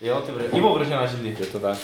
[0.00, 0.44] Jo, ty bude.
[0.44, 1.36] Ivo vrže na židli.
[1.40, 1.78] Je to tak.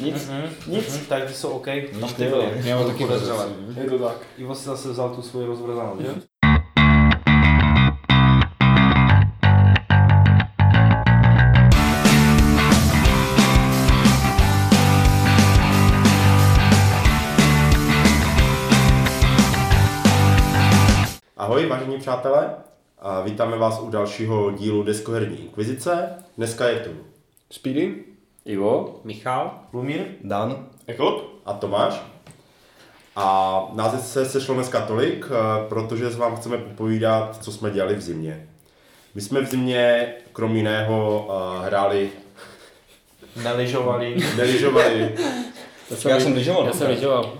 [0.00, 0.16] Nic.
[0.16, 0.48] Mm-hmm.
[0.66, 0.88] Nic.
[0.88, 1.06] Mm-hmm.
[1.06, 1.66] Tak ty jsou OK.
[2.00, 2.30] Tam ty jo.
[2.30, 2.68] byly.
[2.68, 3.48] Já mám taky podezřelé.
[3.76, 4.16] Je to tak.
[4.38, 6.08] Ivo si zase vzal tu svoji rozvrzanou, že?
[21.36, 22.54] Ahoj, vážení přátelé,
[23.04, 26.08] a vítáme vás u dalšího dílu Deskoherní inkvizice.
[26.36, 26.90] Dneska je tu
[27.50, 27.94] Speedy?
[28.44, 29.00] Ivo?
[29.04, 29.58] Michal?
[29.72, 30.00] Lumír?
[30.24, 30.66] Dan?
[30.86, 32.02] Ekop a Tomáš.
[33.16, 37.94] A nás se sešlo dneska tolik, eh, protože s vám chceme popovídat, co jsme dělali
[37.94, 38.48] v zimě.
[39.14, 42.10] My jsme v zimě, krom jiného, eh, hráli,
[43.44, 44.16] Neližovali.
[44.36, 45.14] neližovali.
[46.08, 46.66] Já jsem lyžoval.
[46.66, 47.32] Já jsem lyžoval.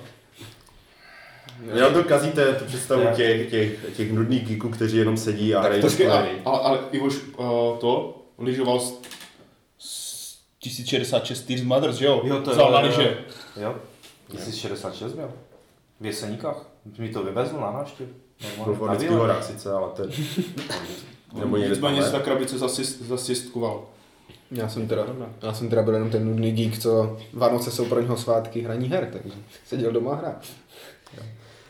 [1.75, 5.81] Jenom to kazíte, tu představu těch, těch, těch nudných geeků, kteří jenom sedí a hrají
[5.81, 7.47] Počkej, ale, ale, ale Ivoš uh,
[7.79, 9.01] to lyžoval z,
[9.79, 12.23] z 1066 Tears Mothers, že jo?
[12.25, 12.87] Jo, to Vzal jo, na jo.
[12.87, 13.19] lyže.
[13.61, 13.75] Jo.
[14.31, 15.31] 1066 byl.
[16.01, 16.67] V Jeseníkách.
[16.99, 18.09] Mi to vyvezl na návštěv.
[18.65, 19.21] Byl v Na Orlických výlet.
[19.21, 20.09] horách sice, ale to je...
[21.41, 23.85] Nebo někde Nicméně si ta krabice zasist, zasistkoval.
[24.51, 25.07] Já jsem teda,
[25.43, 28.89] já jsem teda byl jenom ten nudný geek, co Vánoce jsou pro něho svátky hraní
[28.89, 29.35] her, takže
[29.67, 30.35] seděl doma a hrál.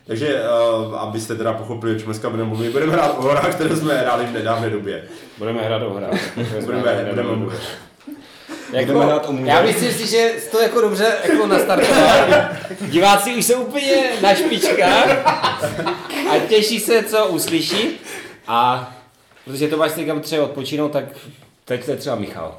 [0.06, 0.42] Takže,
[0.86, 3.98] uh, abyste teda pochopili, o čem dneska budeme mluvit, budeme hrát o horách, které jsme
[3.98, 5.04] hráli v nedávné době.
[5.38, 6.36] Budeme hrát o hrách.
[6.64, 7.60] Budeme, budeme mluvit.
[8.72, 9.32] Jako, Budeme hrát o.
[9.44, 12.28] Já myslím si, že jsi to jako dobře jako nastartoval.
[12.80, 15.26] Diváci už jsou úplně na špičkách
[16.30, 17.88] a těší se, co uslyší.
[18.48, 18.92] A
[19.44, 21.04] protože to máš někam třeba odpočinout, tak
[21.64, 22.58] teď to je třeba Michal.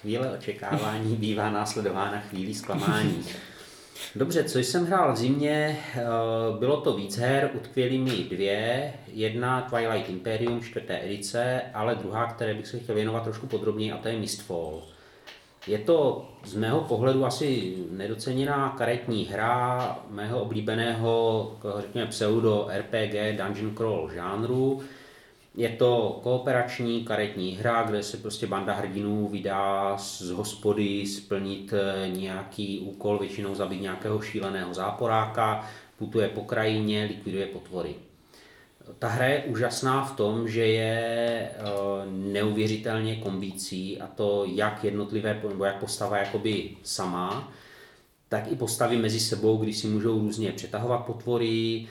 [0.00, 3.24] Chvíle očekávání bývá následována chvílí zklamání.
[4.16, 6.02] Dobře, co jsem hrál v zimě, eh,
[6.58, 8.92] bylo to víc her, utkvěly mi dvě.
[9.12, 13.98] Jedna Twilight Imperium, čtvrté edice, ale druhá, které bych se chtěl věnovat trošku podrobněji, a
[13.98, 14.82] to je Mistfall.
[15.66, 23.74] Je to z mého pohledu asi nedoceněná karetní hra mého oblíbeného, řekněme, pseudo RPG Dungeon
[23.76, 24.82] Crawl žánru.
[25.56, 32.08] Je to kooperační karetní hra, kde se prostě banda hrdinů vydá z hospody splnit eh,
[32.08, 37.94] nějaký úkol, většinou zabít nějakého šíleného záporáka, putuje po krajině, likviduje potvory.
[38.98, 41.62] Ta hra je úžasná v tom, že je eh,
[42.06, 47.52] neuvěřitelně kombící a to jak jednotlivé, nebo jak postava jakoby sama,
[48.28, 51.86] tak i postavy mezi sebou, kdy si můžou různě přetahovat potvory,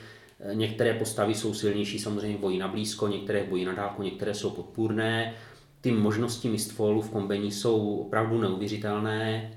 [0.52, 4.34] Některé postavy jsou silnější samozřejmě v boji na blízko, některé v boji na dálku, některé
[4.34, 5.34] jsou podpůrné.
[5.80, 9.50] Ty možnosti Mistfallu v kombení jsou opravdu neuvěřitelné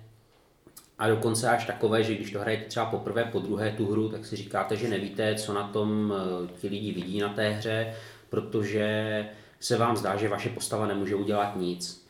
[0.97, 4.25] a dokonce až takové, že když to hrajete třeba poprvé, po druhé tu hru, tak
[4.25, 7.94] si říkáte, že nevíte, co na tom eh, ti lidi vidí na té hře,
[8.29, 9.29] protože
[9.59, 12.07] se vám zdá, že vaše postava nemůže udělat nic.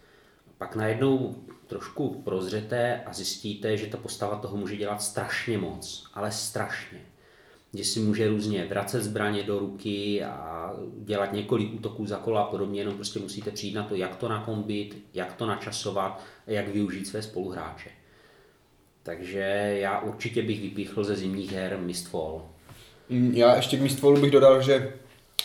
[0.58, 1.36] Pak najednou
[1.68, 7.00] trošku prozřete a zjistíte, že ta postava toho může dělat strašně moc, ale strašně
[7.78, 12.46] že si může různě vracet zbraně do ruky a dělat několik útoků za kola a
[12.48, 16.68] podobně, jenom prostě musíte přijít na to, jak to nakombit, jak to načasovat a jak
[16.68, 17.90] využít své spoluhráče.
[19.04, 19.40] Takže
[19.80, 22.42] já určitě bych vypíchl ze zimních her Mistfall.
[23.10, 24.94] Mm, Já ještě k Mistfallu bych dodal, že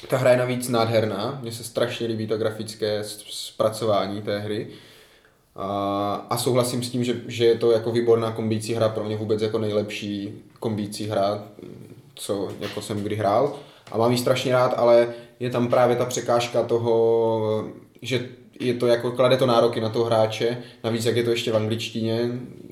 [0.08, 1.38] ta hra je navíc nádherná.
[1.42, 4.68] Mně se strašně líbí to grafické zpracování té hry.
[5.56, 9.16] A, a souhlasím s tím, že, že je to jako výborná kombící hra, pro mě
[9.16, 11.44] vůbec jako nejlepší kombící hra,
[12.20, 13.56] co jako jsem kdy hrál.
[13.92, 15.08] A mám ji strašně rád, ale
[15.40, 17.64] je tam právě ta překážka toho,
[18.02, 18.28] že
[18.60, 21.56] je to jako, klade to nároky na toho hráče, navíc jak je to ještě v
[21.56, 22.28] angličtině,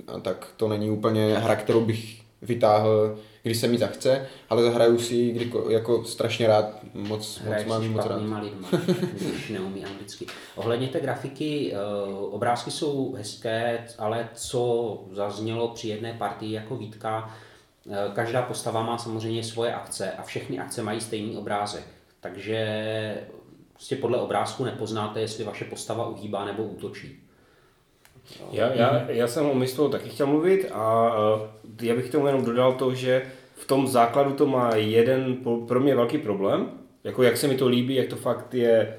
[0.06, 4.98] a tak to není úplně hra, kterou bych vytáhl, když se mi zachce, ale zahraju
[4.98, 6.64] si kdy, jako strašně rád,
[6.94, 8.16] moc, moc Hraješ mám s ji moc rád.
[8.16, 8.42] lidma,
[9.10, 10.26] když neumí anglicky.
[10.56, 11.76] Ohledně té grafiky, eh,
[12.30, 17.47] obrázky jsou hezké, ale co zaznělo při jedné partii jako výtka, eh,
[18.14, 21.84] každá postava má samozřejmě svoje akce a všechny akce mají stejný obrázek.
[22.20, 23.14] Takže
[23.72, 27.20] prostě podle obrázku nepoznáte, jestli vaše postava uhýbá nebo útočí.
[28.52, 31.12] Já, já, já jsem o Mistfallu taky chtěl mluvit a
[31.82, 33.22] eh, já bych k tomu jenom dodal to, že
[33.54, 35.36] v tom základu to má jeden
[35.68, 36.70] pro mě velký problém,
[37.04, 38.98] jako jak se mi to líbí, jak to fakt je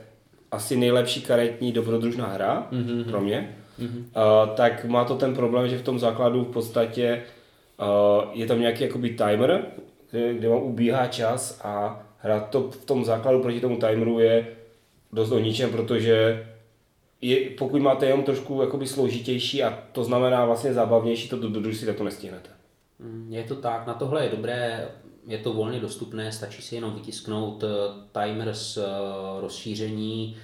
[0.51, 3.09] asi nejlepší karetní dobrodružná hra mm-hmm.
[3.09, 3.99] pro mě, mm-hmm.
[3.99, 7.23] uh, tak má to ten problém, že v tom základu v podstatě
[8.33, 9.65] je tam nějaký jakoby timer,
[10.11, 14.47] kde, kde vám ubíhá čas a hrát to v tom základu proti tomu timeru je
[15.13, 16.47] dost o ničem, protože
[17.21, 21.95] je, pokud máte jenom trošku jakoby složitější a to znamená vlastně zábavnější to dobrodružství, tak
[21.95, 22.49] to nestihnete.
[22.99, 24.87] Mm, Je to tak, na tohle je dobré,
[25.27, 27.67] je to volně dostupné, stačí si jenom vytisknout eh,
[28.11, 28.81] timer z eh,
[29.41, 30.37] rozšíření,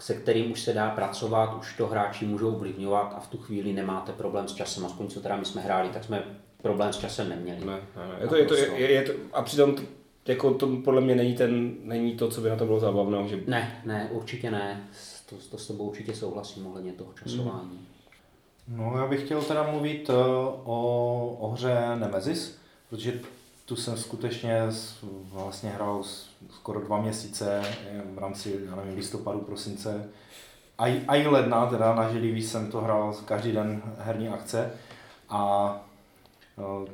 [0.00, 3.72] se kterým už se dá pracovat, už to hráči můžou ovlivňovat a v tu chvíli
[3.72, 4.86] nemáte problém s časem.
[4.86, 6.22] Aspoň co teda my jsme hráli, tak jsme
[6.62, 7.64] problém s časem neměli.
[7.64, 8.16] Ne, ne, ne.
[8.20, 9.82] Je to, je to, je, je, je to, a přitom to,
[10.26, 13.28] jako to podle mě není, ten, není to, co by na to bylo zábavné.
[13.28, 13.40] Že...
[13.46, 14.88] Ne, ne, určitě ne.
[15.30, 17.86] To, to s tebou určitě souhlasím ohledně toho časování.
[18.68, 20.14] No, já bych chtěl teda mluvit eh,
[20.64, 22.58] o, o hře Nemesis,
[22.90, 23.20] protože
[23.64, 24.62] tu jsem skutečně
[25.32, 26.02] vlastně hrál
[26.50, 30.08] skoro dva měsíce eh, v rámci, já nevím, listopadu, prosince.
[30.78, 34.72] A i, a i ledna, teda na Žilivý jsem to hrál každý den herní akce.
[35.28, 35.80] A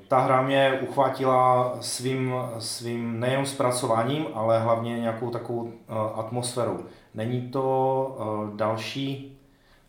[0.08, 6.78] ta hra mě uchvátila svým, svým nejenom zpracováním, ale hlavně nějakou takovou eh, atmosférou.
[7.14, 9.38] Není to eh, další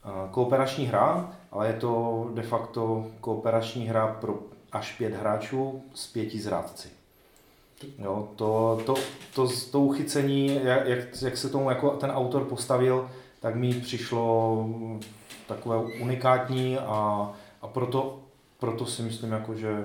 [0.06, 4.40] eh, kooperační hra, ale je to de facto kooperační hra pro
[4.72, 6.90] až pět hráčů s pěti zrádci.
[8.00, 8.94] Jo, to, to,
[9.36, 10.88] to, to uchycení, jak,
[11.22, 14.66] jak se tomu jako ten autor postavil, tak mi přišlo
[15.48, 17.32] takové unikátní a,
[17.62, 18.20] a proto,
[18.60, 19.84] proto si myslím, jako, že,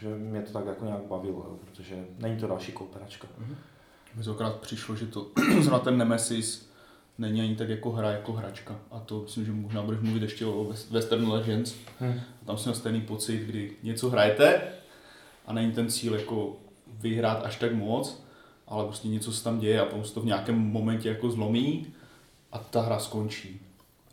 [0.00, 3.28] že mě to tak jako nějak bavilo, jo, protože není to další kooperačka.
[4.14, 5.26] Mi to akorát přišlo, že to
[5.60, 6.72] zrovna ten Nemesis
[7.18, 8.78] není ani tak jako hra, jako hračka.
[8.90, 11.74] A to myslím, že možná budeš mluvit ještě o West- Western Legends.
[12.00, 12.20] Hmm.
[12.46, 14.62] Tam jsem měl stejný pocit, kdy něco hrajete
[15.46, 16.56] a není ten cíl jako
[17.00, 18.24] vyhrát až tak moc,
[18.68, 21.86] ale prostě něco se tam děje a potom se to v nějakém momentě jako zlomí
[22.52, 23.60] a ta hra skončí.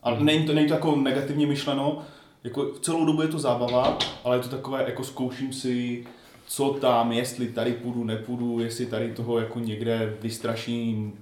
[0.03, 2.01] Ale není to, není to jako negativně myšleno,
[2.43, 6.05] jako celou dobu je to zábava, ale je to takové, jako zkouším si,
[6.47, 11.13] co tam, jestli tady půjdu, nepůjdu, jestli tady toho jako někde vystraším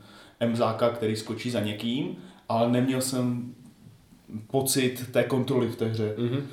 [0.45, 2.17] Mzáka, který skočí za někým,
[2.49, 3.55] ale neměl jsem
[4.47, 6.15] pocit té kontroly v té hře.
[6.17, 6.47] Mhm.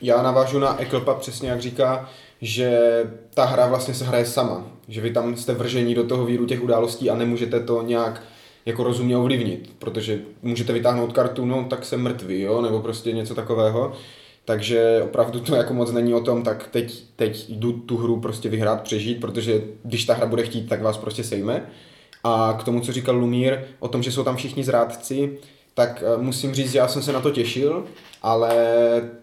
[0.00, 2.10] Já navážu na Eklpa přesně jak říká,
[2.40, 2.80] že
[3.34, 4.66] ta hra vlastně se hraje sama.
[4.88, 8.22] Že vy tam jste vržení do toho víru těch událostí a nemůžete to nějak
[8.66, 13.34] jako rozumně ovlivnit, protože můžete vytáhnout kartu, no tak jsem mrtvý, jo, nebo prostě něco
[13.34, 13.92] takového.
[14.44, 18.48] Takže opravdu to jako moc není o tom, tak teď, teď jdu tu hru prostě
[18.48, 21.66] vyhrát, přežít, protože když ta hra bude chtít, tak vás prostě sejme.
[22.24, 25.38] A k tomu, co říkal Lumír, o tom, že jsou tam všichni zrádci,
[25.74, 27.84] tak eh, musím říct, že já jsem se na to těšil,
[28.22, 28.52] ale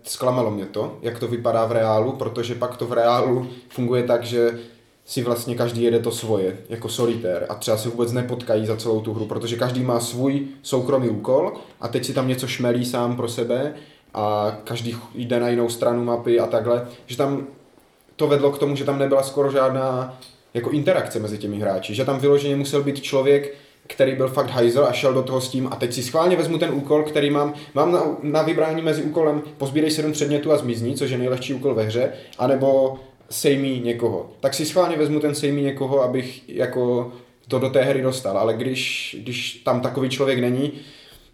[0.03, 4.23] zklamalo mě to, jak to vypadá v reálu, protože pak to v reálu funguje tak,
[4.23, 4.59] že
[5.05, 9.01] si vlastně každý jede to svoje, jako solitér a třeba se vůbec nepotkají za celou
[9.01, 13.15] tu hru, protože každý má svůj soukromý úkol a teď si tam něco šmelí sám
[13.15, 13.73] pro sebe
[14.13, 17.47] a každý jde na jinou stranu mapy a takhle, že tam
[18.15, 20.17] to vedlo k tomu, že tam nebyla skoro žádná
[20.53, 23.55] jako interakce mezi těmi hráči, že tam vyloženě musel být člověk,
[23.87, 26.57] který byl fakt hajzel a šel do toho s tím a teď si schválně vezmu
[26.57, 30.95] ten úkol, který mám, mám na, na vybrání mezi úkolem pozbírej sedm předmětů a zmizni,
[30.95, 32.97] což je nejlehčí úkol ve hře, anebo
[33.29, 34.31] sejmí někoho.
[34.39, 37.13] Tak si schválně vezmu ten sejmí někoho, abych jako
[37.47, 40.71] to do té hry dostal, ale když, když tam takový člověk není,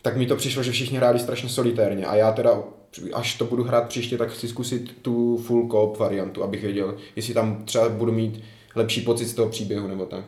[0.02, 2.64] tak mi to přišlo, že všichni hráli strašně solitérně a já teda,
[3.14, 7.34] až to budu hrát příště, tak chci zkusit tu full co variantu, abych věděl, jestli
[7.34, 8.44] tam třeba budu mít
[8.76, 10.26] lepší pocit z toho příběhu nebo tak.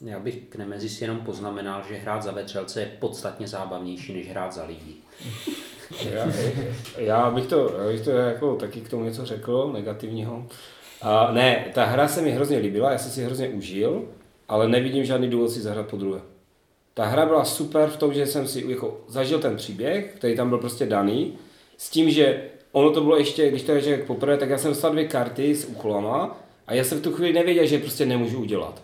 [0.00, 4.52] Já bych k Nemezis jenom poznamenal, že hrát za vetřelce je podstatně zábavnější, než hrát
[4.52, 4.94] za lidi.
[6.10, 6.26] Já,
[6.98, 10.46] já, bych to, já bych to jako taky k tomu něco řekl negativního.
[11.02, 14.08] A ne, ta hra se mi hrozně líbila, já jsem si hrozně užil,
[14.48, 16.20] ale nevidím žádný důvod si zahrát po druhé.
[16.94, 20.48] Ta hra byla super v tom, že jsem si jako zažil ten příběh, který tam
[20.48, 21.38] byl prostě daný,
[21.76, 24.70] s tím, že ono to bylo ještě, když to je že poprvé, tak já jsem
[24.70, 28.40] dostal dvě karty s úkolama a já jsem v tu chvíli nevěděl, že prostě nemůžu
[28.40, 28.82] udělat.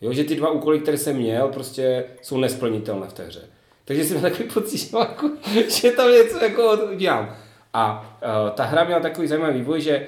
[0.00, 3.40] Jo, že ty dva úkoly, které jsem měl, prostě jsou nesplnitelné v té hře.
[3.84, 5.30] Takže jsem měl takový pocit, jako,
[5.68, 7.36] že tam něco jako udělám.
[7.72, 10.06] A uh, ta hra měla takový zajímavý vývoj, že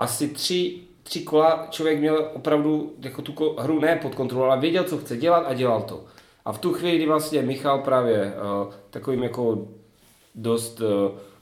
[0.00, 4.84] asi tři, tři kola člověk měl opravdu jako tu hru ne pod kontrolou, ale věděl,
[4.84, 6.04] co chce dělat a dělal to.
[6.44, 8.34] A v tu chvíli, kdy vlastně Michal právě
[8.66, 9.68] uh, takovým jako
[10.34, 10.86] dost uh,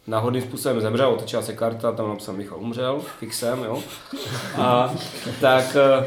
[0.07, 3.83] náhodným způsobem zemřel, otočila se karta, tam napsal Michal umřel, fixem, jo.
[4.57, 4.95] A
[5.41, 6.07] tak, uh,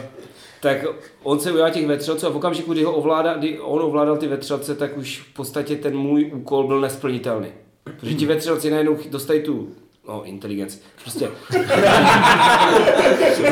[0.60, 0.78] tak
[1.24, 4.28] on se ujal těch vetřelců a v okamžiku, kdy, ho ovládá, kdy on ovládal ty
[4.28, 7.48] vetřelce, tak už v podstatě ten můj úkol byl nesplnitelný.
[7.84, 9.70] Protože ti vetřelci najednou dostají tu
[10.12, 10.80] no, inteligenci.
[11.02, 11.30] Prostě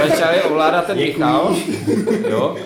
[0.07, 1.55] začali ovládat ten Michal.
[2.29, 2.57] Jo?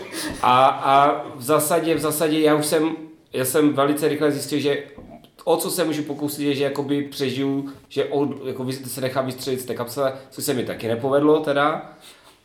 [0.42, 2.96] A, a v zásadě, v zásadě já už jsem,
[3.34, 4.84] já jsem velice rychle zjistil, že
[5.44, 9.26] o co se můžu pokusit, je, že jakoby přežiju, že od, jako vy- se nechám
[9.26, 11.92] vystřelit z té kapsle, což se mi taky nepovedlo teda.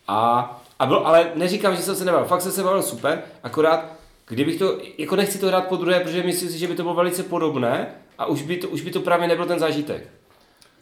[0.09, 3.85] A, a byl, ale neříkám, že jsem se nebavil, fakt jsem se bavil super, akorát
[4.28, 6.95] kdybych to, jako nechci to hrát po druhé, protože myslím si, že by to bylo
[6.95, 7.87] velice podobné
[8.19, 10.09] a už by to, už by to právě nebyl ten zážitek.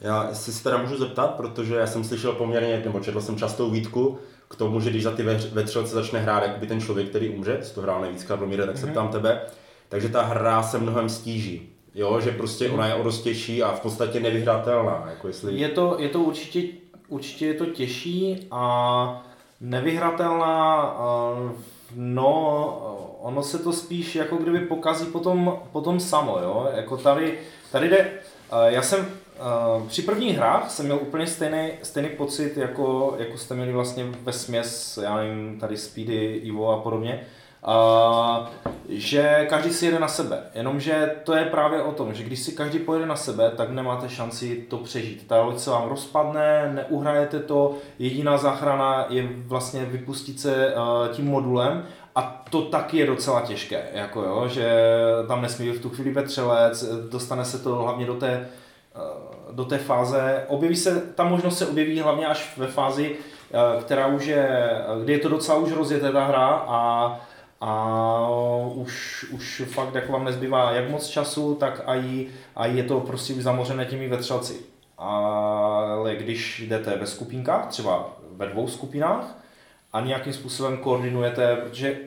[0.00, 3.70] Já si se teda můžu zeptat, protože já jsem slyšel poměrně, nebo četl jsem častou
[3.70, 7.28] výtku k tomu, že když za ty ve- vetřelce začne hrát jakoby ten člověk, který
[7.28, 9.40] umře, jsi to hrál nejvíc, Karlomíre, tak se ptám tebe,
[9.88, 11.72] takže ta hra se mnohem stíží.
[11.94, 15.06] Jo, že prostě ona je o dost těžší a v podstatě nevyhratelná.
[15.10, 15.54] Jako jestli...
[15.54, 16.62] Je to, je to určitě,
[17.08, 19.26] určitě je to těžší a
[19.60, 20.96] nevyhratelná,
[21.94, 22.36] no
[23.20, 27.38] ono se to spíš jako kdyby pokazí potom, potom samo, jo, jako tady,
[27.72, 28.10] tady jde,
[28.66, 29.06] já jsem
[29.38, 34.04] eh, při prvních hrách jsem měl úplně stejný, stejný pocit, jako, jako jste měli vlastně
[34.22, 37.26] ve směs, já nevím, tady Speedy, Ivo a podobně,
[37.66, 38.50] a,
[38.88, 40.40] že každý si jede na sebe.
[40.54, 44.08] Jenomže to je právě o tom, že když si každý pojede na sebe, tak nemáte
[44.08, 45.26] šanci to přežít.
[45.26, 51.26] Ta loď se vám rozpadne, neuhrajete to, jediná záchrana je vlastně vypustit se uh, tím
[51.26, 54.70] modulem a to taky je docela těžké, jako jo, že
[55.28, 58.48] tam nesmí v tu chvíli vetřelec, dostane se to hlavně do té,
[59.52, 63.16] do té fáze, objeví se, ta možnost se objeví hlavně až ve fázi,
[63.80, 64.70] která už je,
[65.02, 67.20] kdy je to docela už rozjeté ta hra a
[67.60, 68.28] a
[68.74, 73.00] už, už fakt jako vám nezbývá jak moc času, tak a, i, a je to
[73.00, 74.60] prostě už zamořené těmi vetřelci.
[74.98, 79.38] Ale když jdete ve skupinkách, třeba ve dvou skupinách,
[79.92, 81.98] a nějakým způsobem koordinujete, protože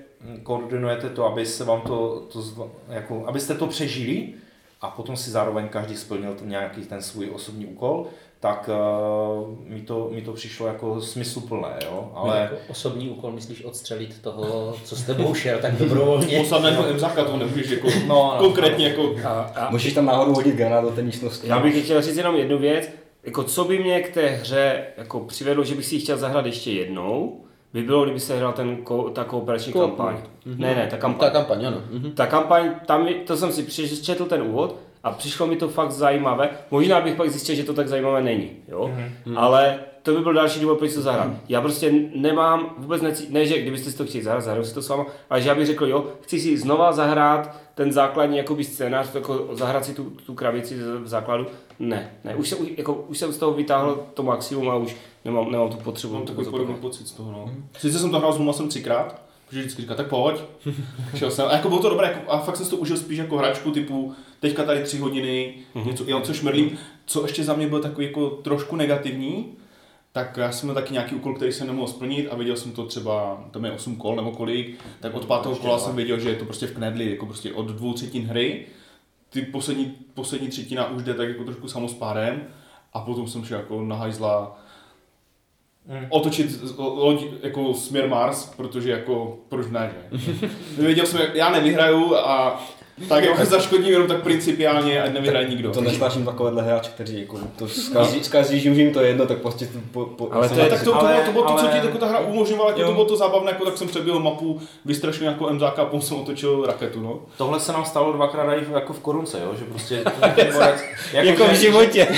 [0.43, 4.33] koordinujete to, aby se vám to, to jako, abyste to přežili
[4.81, 8.07] a potom si zároveň každý splnil ten nějaký ten svůj osobní úkol,
[8.39, 12.39] tak uh, mi, to, mi to přišlo jako smysluplné, jo, ale...
[12.39, 16.39] Jako osobní úkol myslíš odstřelit toho, co s tebou šel, tak dobrovolně?
[16.39, 19.15] Posadného Emzaka to nemůžeš jako no, no, konkrétně jako...
[19.25, 21.47] A, a, Můžeš tam náhodou hodit granát do té místnosti.
[21.47, 22.89] Já bych chtěl říct jenom jednu věc,
[23.23, 26.45] jako co by mě k té hře jako přivedlo, že bych si ji chtěl zahrát
[26.45, 27.43] ještě jednou,
[27.73, 30.15] by bylo, kdyby se hrál ten, ko, ta kooperační Ko- kampaň.
[30.15, 30.57] Mm-hmm.
[30.57, 31.27] Ne, ne, ta kampaň.
[31.27, 31.77] Ta kampaň, ano.
[31.91, 32.13] Mm-hmm.
[32.13, 36.49] Ta kampaň, tam, to jsem si přečetl ten úvod a přišlo mi to fakt zajímavé.
[36.71, 38.91] Možná bych pak zjistil, že to tak zajímavé není, jo?
[38.95, 39.39] Mm-hmm.
[39.39, 41.27] Ale to by byl další důvod, proč to zahrát.
[41.49, 44.81] Já prostě nemám vůbec necí, ne, že kdybyste si to chtěli zahrát, zahraju si to
[44.81, 48.63] s váma, ale že já bych řekl, jo, chci si znova zahrát ten základní jakoby
[48.63, 51.45] scénář, jako zahrát si tu, tu krabici v základu.
[51.79, 54.95] Ne, ne, už, se, už, jako, už jsem z toho vytáhl to maximum a už
[55.25, 56.13] nemám, nemám tu potřebu.
[56.13, 57.45] Mám takový podobný pocit z toho, no.
[57.45, 57.79] Mm-hmm.
[57.79, 60.35] Sice jsem to hrál s jsem třikrát, protože vždycky říká, tak pojď.
[61.15, 61.47] Šel jsem.
[61.47, 64.13] A jako bylo to dobré, jako, a fakt jsem to užil spíš jako hračku typu,
[64.39, 65.87] teďka tady tři hodiny, mm-hmm.
[65.87, 66.77] něco, jo, co šmerlím.
[67.05, 69.53] Co ještě za mě byl takový jako trošku negativní,
[70.11, 72.85] tak já jsem měl taky nějaký úkol, který jsem nemohl splnit a viděl jsem to
[72.85, 76.35] třeba, tam je 8 kol nebo kolik, tak od pátého kola jsem věděl, že je
[76.35, 78.65] to prostě v knedli, jako prostě od dvou třetin hry.
[79.29, 82.47] Ty poslední, poslední třetina už jde tak jako trošku samospádem
[82.93, 84.59] a potom jsem šel jako na hajzla
[85.87, 86.05] hmm.
[86.09, 90.47] otočit loď jako směr Mars, protože jako proč ne, že?
[90.77, 92.61] Věděl jsem, já nevyhraju a
[93.07, 95.71] tak jako zaškodím jenom tak principiálně, ať nevyhraje nikdo.
[95.71, 97.67] To nesnáším takovéhle hráče, kteří jako to
[98.21, 100.91] zkazí, že už jim to jedno, tak prostě po, po, ale to, je, tak to,
[100.91, 103.17] to, bylo, to bylo to, co ti jako ta hra umožňovala, jako to bylo to
[103.17, 107.19] zábavné, jako tak jsem přebil mapu, vystrašil jako MZK a potom jsem otočil raketu, no.
[107.37, 110.03] Tohle se nám stalo dvakrát i jako v korunce, jo, že prostě
[110.53, 110.81] borec,
[111.13, 112.07] jako, jako v životě.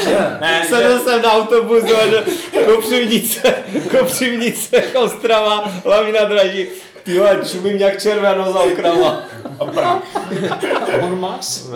[0.00, 2.18] ne, ne, Sedl jsem na autobus, do
[2.64, 3.54] Kopřivnice,
[3.98, 6.66] Kopřivnice, Ostrava, hlavní draží.
[7.08, 9.22] Ty čumím jak červenou za okrama.
[11.02, 11.70] On mas?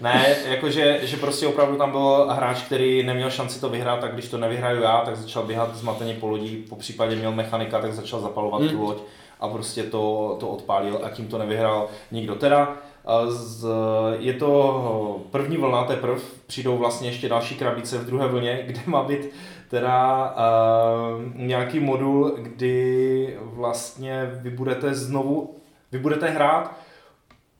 [0.00, 4.28] ne, jakože že prostě opravdu tam byl hráč, který neměl šanci to vyhrát, tak když
[4.28, 8.20] to nevyhraju já, tak začal běhat zmateně po lodi, po případě měl mechanika, tak začal
[8.20, 8.70] zapalovat hmm.
[8.70, 8.98] tu loď
[9.40, 12.34] a prostě to, to odpálil a tím to nevyhrál nikdo.
[12.34, 12.76] Teda
[13.28, 13.68] z,
[14.18, 19.02] je to první vlna teprve, přijdou vlastně ještě další krabice v druhé vlně, kde má
[19.02, 19.20] být
[19.70, 25.54] teda uh, nějaký modul, kdy vlastně vy budete znovu,
[25.92, 26.76] vy budete hrát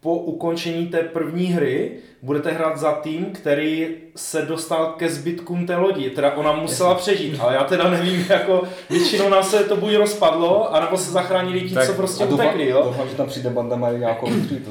[0.01, 5.77] po ukončení té první hry budete hrát za tým, který se dostal ke zbytkům té
[5.77, 6.11] lodi.
[6.11, 10.75] Teda ona musela přežít, ale já teda nevím, jako většinou nás se to buď rozpadlo,
[10.75, 12.83] anebo se zachránili ti, tak, co prostě utekli, jo?
[12.85, 14.71] Doufám, že tam přijde banda mají nějakou retreatu.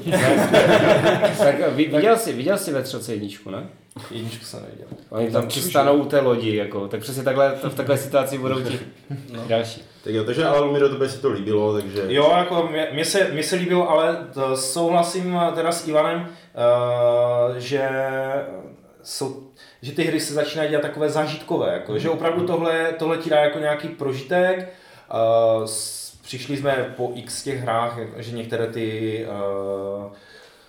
[1.38, 3.68] tak viděl jsi, viděl jsi ve třelce jedničku, ne?
[4.12, 4.88] Jedničku jsem neviděl.
[5.10, 8.80] Oni tam přistanou u té lodi, jako, tak přesně takhle, v takové situaci budou ti
[9.34, 9.44] no.
[9.48, 9.84] další.
[10.04, 12.04] Tak jo, takže ale mi do tebe si to líbilo, takže...
[12.08, 17.90] Jo, jako mě, se, mě se líbilo, ale souhlasím teda s Ivanem, uh, že
[19.04, 19.50] jsou,
[19.82, 22.00] že ty hry se začínají dělat takové zážitkové, jako, mm.
[22.00, 24.74] že opravdu tohle, tohle ti dá jako nějaký prožitek,
[25.60, 25.66] uh,
[26.22, 30.12] přišli jsme po x těch hrách, že některé ty uh,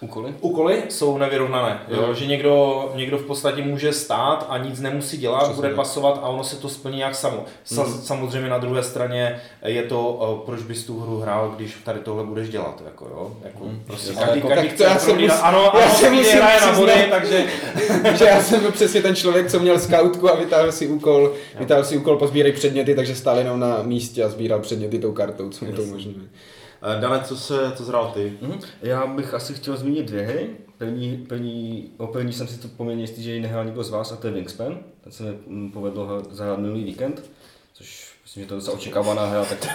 [0.00, 0.34] Úkoly?
[0.40, 2.14] Úkoly jsou nevyrovnané, jo?
[2.14, 5.54] že někdo, někdo v podstatě může stát a nic nemusí dělat, Přesně.
[5.54, 7.44] bude pasovat a ono se to splní jak samo.
[7.64, 7.92] Sa, mm.
[7.92, 12.24] Samozřejmě na druhé straně je to, uh, proč bys tu hru hrál, když tady tohle
[12.24, 12.82] budeš dělat.
[12.84, 13.36] Jako, jo?
[13.44, 13.82] Jako, mm.
[13.86, 16.70] prostě každý, jako, každý chce já jsem mus, ano, já ano, jsem musím hraje na
[16.70, 17.46] vody, takže...
[18.18, 21.84] že já jsem byl přesně ten člověk, co měl skautku a vytáhl si úkol, vytáhl
[21.84, 25.64] si úkol pozbírej předměty, takže stál jenom na místě a sbíral předměty tou kartou, co
[25.64, 26.16] mi to umožňuje.
[26.18, 26.55] Eh,
[26.94, 28.32] Dane, co se, co zhrál ty?
[28.40, 28.60] Mhm.
[28.82, 30.46] Já bych asi chtěl zmínit dvě hry.
[30.78, 34.12] První, první, o první jsem si to poměrně jistý, že ji nehrál nikdo z vás,
[34.12, 34.78] a to je Wingspan.
[35.00, 37.30] Ten se mi mm, povedlo zahrát minulý víkend,
[37.74, 39.58] což myslím, že to je docela očekávaná hra, tak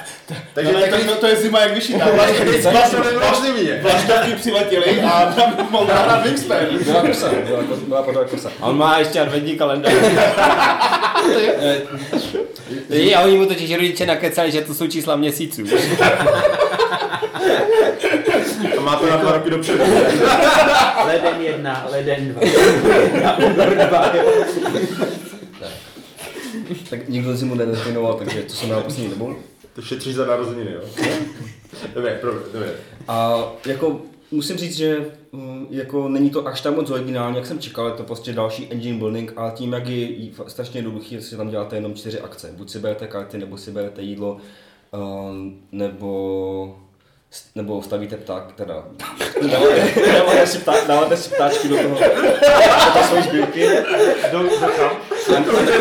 [0.53, 2.05] Takže tak, to, to, je zima jak vyšitá.
[3.41, 3.79] zimě.
[3.81, 6.57] Vlaštovky přiletěly a tam mohl hrát Wingspan.
[6.85, 7.31] byla kosa,
[7.87, 8.51] byla, pořád kosa.
[8.61, 9.93] A on má ještě adventní kalendář.
[13.15, 15.61] a oni mu totiž rodiče nakecali, že to jsou čísla měsíců.
[18.77, 19.83] A má to na dva roky dopředu.
[21.05, 22.41] Leden jedna, leden dva.
[23.29, 24.13] A únor dva.
[26.89, 29.35] Tak nikdo si mu nedefinoval, takže to jsem hrál poslední dobou.
[29.75, 30.81] To šetříš za narozeniny, jo?
[31.93, 32.19] Dobře,
[32.53, 32.73] dobře.
[33.07, 37.59] A jako musím říct, že mm, jako není to až tak moc originální, jak jsem
[37.59, 40.07] čekal, je to prostě další engine building, ale tím, jak je
[40.47, 42.53] strašně jednoduchý, si tam děláte jenom čtyři akce.
[42.57, 44.37] Buď si berete karty, nebo si berete jídlo,
[44.91, 45.35] uh,
[45.71, 46.79] nebo
[47.55, 48.73] nebo stavíte pták, teda
[49.51, 53.67] dáváte, dáváte, si, ptá, dáváte si ptáčky do toho, do toho svojí sbírky,
[54.31, 54.97] Do, do kam?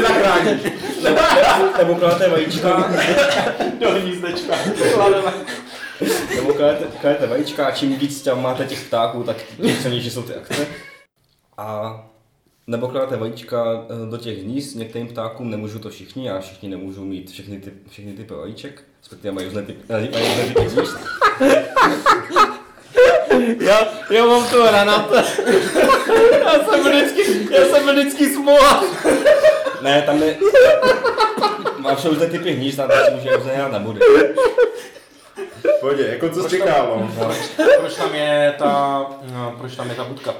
[0.02, 0.62] Zachráníš.
[1.02, 1.20] nebo,
[1.78, 2.90] nebo kladete vajíčka,
[3.80, 4.54] Do hnízdečka.
[6.36, 10.22] nebo kladete, kladete vajíčka a čím víc tam máte těch ptáků, tak tím silnější jsou
[10.22, 10.66] ty akce.
[11.58, 12.00] A
[12.66, 13.64] nebo kladete vajíčka
[14.06, 17.72] eh, do těch hnízd, některým ptákům nemůžou to všichni, a všichni nemůžou mít všechny, ty,
[17.90, 20.96] všechny typy vajíček, respektive mají různé typy, mají různé typy hnízd.
[23.60, 25.12] Já, já mám tu hranat.
[26.44, 28.84] Já jsem vždycky, já jsem vždycky smola.
[29.82, 30.36] Ne, tam je...
[31.78, 33.30] Máš různé typy hnízd, a to si může
[33.72, 34.00] na body.
[35.80, 37.26] Pohodě, jako co jsi čekal, no?
[37.80, 40.34] Proč tam je ta, no, proč tam je ta budka?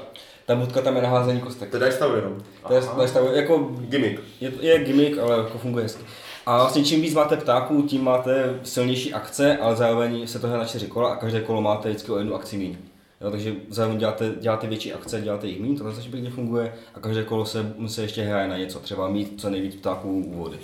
[0.45, 1.69] Ta budka tam je naházení kostek.
[1.71, 2.41] To dáš stavu jenom.
[2.67, 4.21] To je, to je stav, jako Gimmick.
[4.41, 6.03] Je, je gimmick, ale jako funguje hezky.
[6.45, 10.59] A vlastně čím víc máte ptáků, tím máte silnější akce, ale zároveň se to hraje
[10.59, 12.77] na čtyři kola a každé kolo máte vždycky o jednu akci méně.
[13.21, 16.99] Jo, takže zároveň děláte, děláte větší akce, děláte jich méně, to zase pěkně funguje a
[16.99, 20.57] každé kolo se, se ještě hraje na něco, třeba mít co nejvíc ptáků u vody,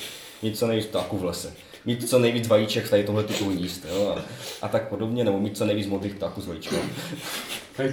[0.44, 1.54] mít co nejvíc ptáků v lese,
[1.88, 4.22] mít co nejvíc vajíček v tady tohle typu jíst, jo, a,
[4.62, 6.80] a, tak podobně, nebo mít co nejvíc modrých ptáků s vajíčkem.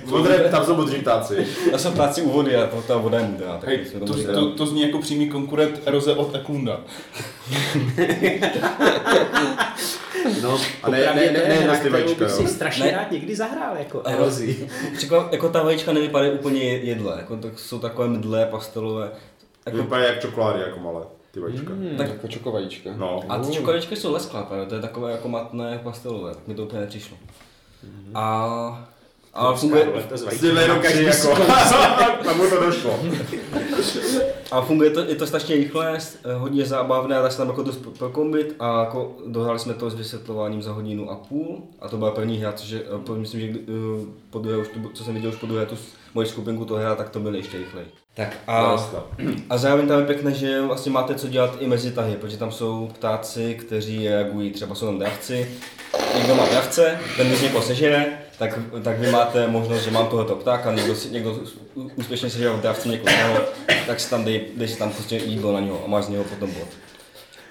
[0.07, 1.47] Modré, tam jsou modří ptáci.
[1.73, 4.23] Já jsem ptáci u vody a to, ta voda je modrá, tak Hej, to, to,
[4.23, 4.57] dát.
[4.57, 6.81] to, zní jako přímý konkurent eroze od Eklunda.
[10.43, 12.37] No, A ne- ne- ne- ne na ty vajíčka, bych jo.
[12.37, 12.91] si strašně Ne.
[12.91, 14.69] rád někdy zahrál, jako erozi.
[14.97, 19.11] Příklad, jako ta vajíčka nevypadají úplně jedle, jako tak jsou takové mdlé, pastelové.
[19.67, 21.05] Jako, Vypadají jak čokolády, jako malé,
[21.35, 21.73] ty vajíčka.
[21.99, 22.91] tak, Jako čokovajíčka.
[22.97, 23.21] No.
[23.29, 26.63] a ty čokoladečky jsou lesklá, právě, to je takové jako matné pastelové, tak mi to
[26.65, 27.17] úplně nepřišlo.
[28.15, 28.89] A,
[29.35, 29.87] a funguje,
[30.41, 31.29] To jenom každý jako,
[32.25, 32.99] tam mu to došlo.
[34.51, 35.99] a funguje to, je to strašně rychlé,
[36.35, 39.95] hodně zábavné, dá se tam jako dost pro- prokombit a jako dohráli jsme to s
[39.95, 43.47] vysvětlováním za hodinu a půl a to byla první hra, což je, eh, myslím, že
[43.47, 45.77] eh, po druhé, už to, co jsem viděl už po druhé tu
[46.15, 47.87] moji skupinku to hra, tak to bylo ještě rychleji.
[48.15, 48.77] Tak a,
[49.51, 52.53] a zároveň tam je pěkné, že vlastně máte co dělat i mezi tahy, protože tam
[52.53, 55.49] jsou ptáci, kteří reagují, třeba jsou tam dravci,
[56.19, 60.37] někdo má dravce, ten když někoho sežere, tak, tak vy máte možnost, že mám tohoto
[60.37, 61.39] ptáka, někdo, si, někdo
[61.75, 63.41] úspěšně sežere v dravci někoho jiného,
[63.87, 66.25] tak si tam dej, dej si tam prostě jídlo na něho a máš z něho
[66.25, 66.69] potom bod.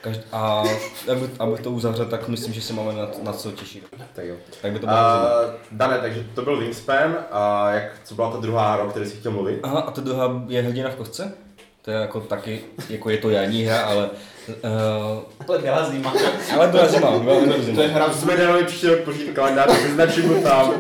[0.02, 0.64] Každý, a
[1.12, 3.84] abych, abych to uzavřel, tak myslím, že se máme na, na co těšit.
[4.14, 4.36] Tak jo.
[4.62, 8.38] Tak by to bylo uh, Dane, takže to byl Wingspan a jak, co byla ta
[8.38, 9.60] druhá hra, o které jsi chtěl mluvit?
[9.64, 11.34] Aha, a ta druhá je hrdina v kostce?
[11.86, 14.10] To je jako taky, jako je to jarní hra, ale...
[14.48, 16.14] Uh, Ale byla zima.
[16.54, 17.76] ale byla zima, byla byla zima.
[17.76, 20.74] To je hra Jsme dali příští rok pořídit kalendář, tak vyznačím ho tam.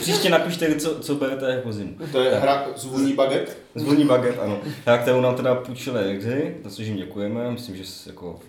[0.00, 1.94] Příště napište, co, co berete jako zimu.
[2.12, 3.58] To je hra zvůní baget.
[3.74, 4.58] Zvůní baget, ano.
[4.86, 7.50] Hra, kterou nám teda půjčili Exy, za což jim děkujeme.
[7.50, 8.40] Myslím, že jako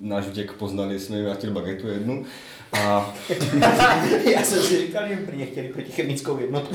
[0.00, 2.24] náš vděk poznali, jsme jim vrátili bagetu jednu.
[2.72, 3.14] A
[4.34, 6.74] Já jsem si říkal, že prý chtěli protichemickou jednotku.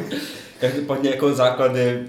[0.60, 2.06] každopádně jako základy,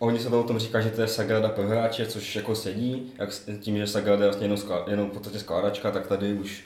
[0.00, 3.12] oni se to o tom říká, že to je Sagrada pro hráče, což jako sedí.
[3.18, 6.64] Jak, tím, že Sagrada je vlastně jenom, sklá, jenom v podstatě skládačka, tak tady už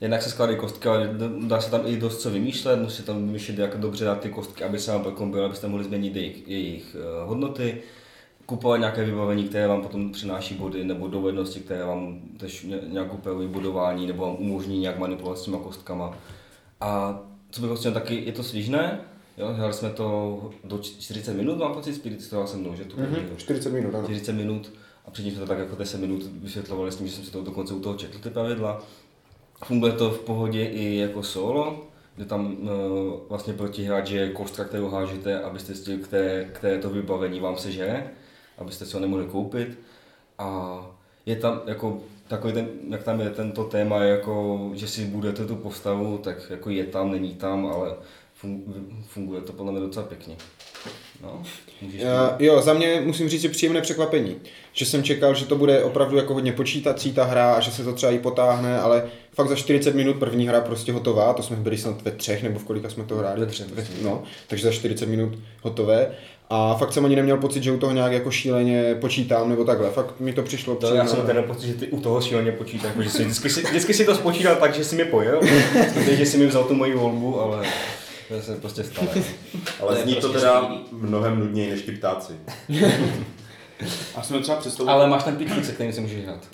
[0.00, 3.58] Jednak se skládají kostky, ale dá se tam i dost co vymýšlet, musí tam vymýšlet,
[3.58, 7.26] jak dobře dát ty kostky, aby se vám prokombily, abyste mohli změnit jejich, jejich eh,
[7.26, 7.82] hodnoty,
[8.46, 13.14] kupovat nějaké vybavení, které vám potom přináší body, nebo dovednosti, které vám tež ně- nějak
[13.14, 16.18] upravují budování, nebo vám umožní nějak manipulovat s těma kostkama.
[16.80, 19.00] A co bych vlastně taky, je to svižné,
[19.38, 22.96] jo, hráli jsme to do 40 minut, mám pocit, Spirit stoval se mnou, že to
[22.96, 24.04] Mhm, 40 minut, ano.
[24.04, 24.72] 40 minut
[25.06, 27.42] a předtím jsme to tak jako 10 minut vysvětlovali s tím, že jsem si to
[27.42, 28.82] dokonce u toho četl ty pravidla.
[29.64, 31.84] Funguje to v pohodě i jako solo,
[32.16, 32.68] kde tam uh,
[33.28, 38.10] vlastně protihráč je kostka, kterou hážete, abyste zjistili, které, které to vybavení vám sežere,
[38.58, 39.78] abyste si ho nemohli koupit.
[40.38, 40.80] A
[41.26, 45.56] je tam jako takový ten, jak tam je tento téma, jako, že si budete tu
[45.56, 47.94] postavu, tak jako je tam, není tam, ale
[49.06, 50.36] funguje to podle mě docela pěkně.
[51.22, 51.42] No,
[51.82, 54.36] můžeš Uh, jo, za mě musím říct, že příjemné překvapení.
[54.72, 57.84] Že jsem čekal, že to bude opravdu jako hodně počítací ta hra a že se
[57.84, 61.56] to třeba i potáhne, ale fakt za 40 minut první hra prostě hotová, to jsme
[61.56, 63.40] byli snad ve třech nebo v kolika jsme to hráli.
[63.40, 66.10] Ve třech, Ve, no, takže za 40 minut hotové.
[66.50, 69.90] A fakt jsem ani neměl pocit, že u toho nějak jako šíleně počítám nebo takhle.
[69.90, 72.88] Fakt mi to přišlo To já jsem ten pocit, že ty u toho šíleně počítáš,
[72.88, 75.40] jako, že si, vždycky, si, vždycky si to spočítal tak, že si mi pojel,
[76.10, 77.66] že si mi vzal tu moji volbu, ale
[78.28, 79.08] to se prostě stane.
[79.80, 82.32] Ale To zní to prostě teda mnohem nudněji než ti ptáci.
[84.14, 86.48] A jsme třeba představit, Ale máš tam pičnice, kterým si můžeš hrát.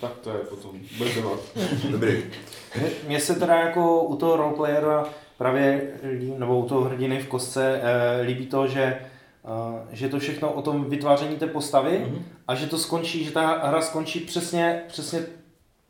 [0.00, 1.40] tak to je potom, budeš dělat.
[1.90, 2.24] Dobrý.
[3.06, 5.82] Mně- se teda jako u toho roleplayera právě,
[6.38, 10.62] nebo u toho hrdiny v kostce eh, líbí to, že eh, že to všechno o
[10.62, 12.22] tom vytváření té postavy mm-hmm.
[12.48, 15.20] a že to skončí, že ta hra skončí přesně, přesně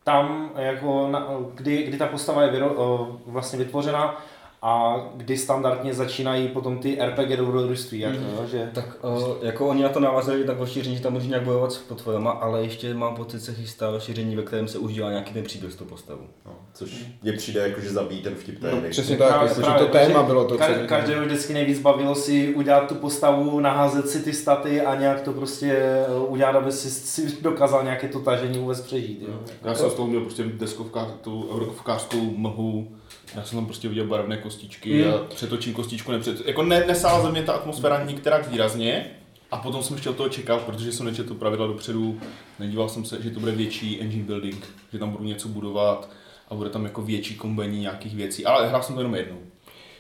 [0.05, 4.23] tam, jako na, kdy, kdy ta postava je vyro, vlastně vytvořena
[4.63, 8.45] a kdy standardně začínají potom ty RPG dobrodružství, jako, mm-hmm.
[8.51, 11.73] že Tak uh, jako oni na to navázali tak rozšíření, že tam můžeš nějak bojovat
[11.73, 15.33] s potvojama, ale ještě mám pocit, se chystá rozšíření, ve kterém se už dělá nějaký
[15.35, 16.23] ten příběh s tou postavou.
[16.47, 18.91] No, což mně přijde jako, že zabíjí ten vtip té No, hry.
[18.91, 20.63] přesně tak, Právě- jako, že právě, to téma bylo to, co...
[20.65, 25.21] Ka- každého vždycky nejvíc bavilo si udělat tu postavu, naházet si ty staty a nějak
[25.21, 29.23] to prostě eh, udělat, aby si, si dokázal nějaké to tažení vůbec přežít.
[29.29, 29.35] Jo.
[29.65, 32.89] Já jsem z toho měl prostě deskovka, tu eurokovkářskou mlhu,
[33.35, 35.15] já jsem tam prostě viděl barevné kostičky Mm.
[35.15, 36.47] a přetočím kostičku nepřed...
[36.47, 39.11] Jako ne, nesála ze mě ta atmosféra nikterak výrazně,
[39.51, 42.21] a potom jsem ještě od toho čekal, protože jsem nečetl pravidla dopředu,
[42.59, 46.11] nedíval jsem se, že to bude větší engine building, že tam budu něco budovat
[46.49, 49.39] a bude tam jako větší kombení nějakých věcí, ale hrál jsem to jenom jednou.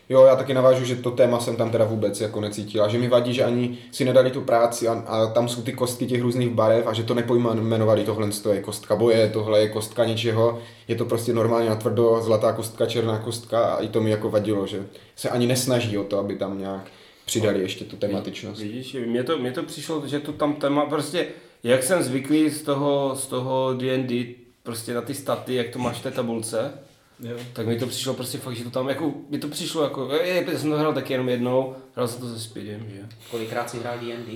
[0.08, 3.08] Jo, já taky navážu, že to téma jsem tam teda vůbec jako necítila, že mi
[3.08, 6.50] vadí, že ani si nedali tu práci a, a tam jsou ty kostky těch různých
[6.50, 10.96] barev a že to nepojmenovali, tohle to je kostka boje, tohle je kostka něčeho, je
[10.96, 14.86] to prostě normálně natvrdo, zlatá kostka, černá kostka a i to mi jako vadilo, že
[15.16, 16.86] se ani nesnaží o to, aby tam nějak
[17.26, 18.60] přidali ještě tu tematičnost.
[18.60, 21.26] Vidíš, mně to, mně to přišlo, že to tam téma, prostě,
[21.62, 25.98] jak jsem zvyklý z toho, z toho D&D, prostě na ty staty, jak to máš
[25.98, 26.72] v té tabulce,
[27.20, 27.36] Jo.
[27.52, 30.44] tak mi to přišlo prostě fakt, že to tam, jako, mi to přišlo jako, je,
[30.52, 33.08] já jsem to hrál taky jenom jednou, hrál jsem to se Speedem, že?
[33.30, 34.32] Kolikrát si hrál D&D?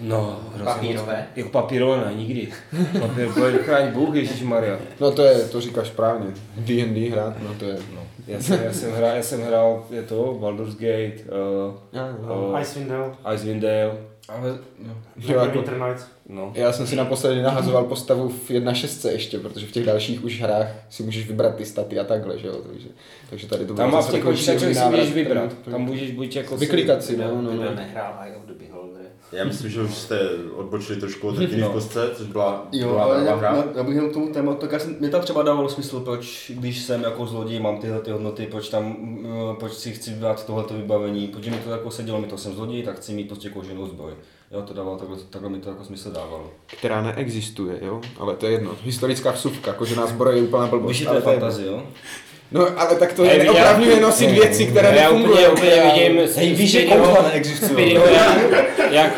[0.00, 1.16] No, Papírové?
[1.16, 1.36] moc.
[1.36, 2.52] Jako papírové ne, nikdy.
[3.00, 4.78] Papírové, chráň Bůh, Ježíš Maria.
[5.00, 8.06] No to je, to říkáš správně, D&D hrát, no to je, no.
[8.26, 11.16] Já jsem, já jsem hrál, já jsem hrál, je to, Baldur's Gate,
[11.92, 14.94] uh, uh, Icewind Dale, Icewind Dale, Ale jo.
[15.16, 15.64] Jo, jako,
[16.28, 16.52] no.
[16.54, 20.66] já jsem si naposledy nahazoval postavu v 1.6 ještě, protože v těch dalších už hrách
[20.90, 22.88] si můžeš vybrat ty staty a takhle, že jo, takže,
[23.30, 25.52] takže tady to Tam bylo má v zase těch si můžeš vybrat.
[25.70, 26.56] Tam můžeš buď jako...
[26.56, 27.74] Vyklikat si, no, no, no.
[27.74, 28.85] nehrál Eye of the Beholder?
[29.32, 30.20] Já myslím, že už jste
[30.56, 31.68] odbočili trošku od No.
[31.68, 33.56] v kostce, což byla, Jo, byla ale nová já, hra.
[33.56, 36.82] já, já bych jenom k tomu tématu, tak mě tam třeba dávalo smysl, proč, když
[36.82, 40.74] jsem jako zloděj, mám tyhle ty hodnoty, proč tam, uh, proč si chci vybrat tohleto
[40.74, 43.86] vybavení, protože mi to jako sedělo, mi to jsem zloděj, tak chci mít prostě koženou
[43.86, 44.12] zbroj.
[44.50, 46.50] Jo, to dávalo, takhle, takhle mi to jako smysl dávalo.
[46.66, 48.70] Která neexistuje, jo, ale to je jedno.
[48.82, 50.88] Historická vsuvka, kožená zbroj je úplná blbost.
[50.88, 51.82] Víš, to je- fantazie, jo?
[52.52, 55.46] No, ale tak to je neopravňuje nosit věci, které já úplně, nefungují.
[55.46, 56.84] úplně vidím Hej, víš, že
[57.22, 57.70] neexistuje.
[57.70, 58.38] Speedyho, jak,
[58.90, 59.12] jak,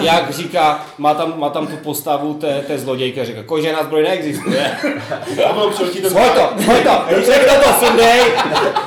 [0.00, 4.02] jak, říká, má tam, má tam tu postavu té, té zlodějky a říká, kožená zbroj
[4.02, 4.70] neexistuje.
[6.08, 8.20] Svoj to, svoj to, všechno to sundej,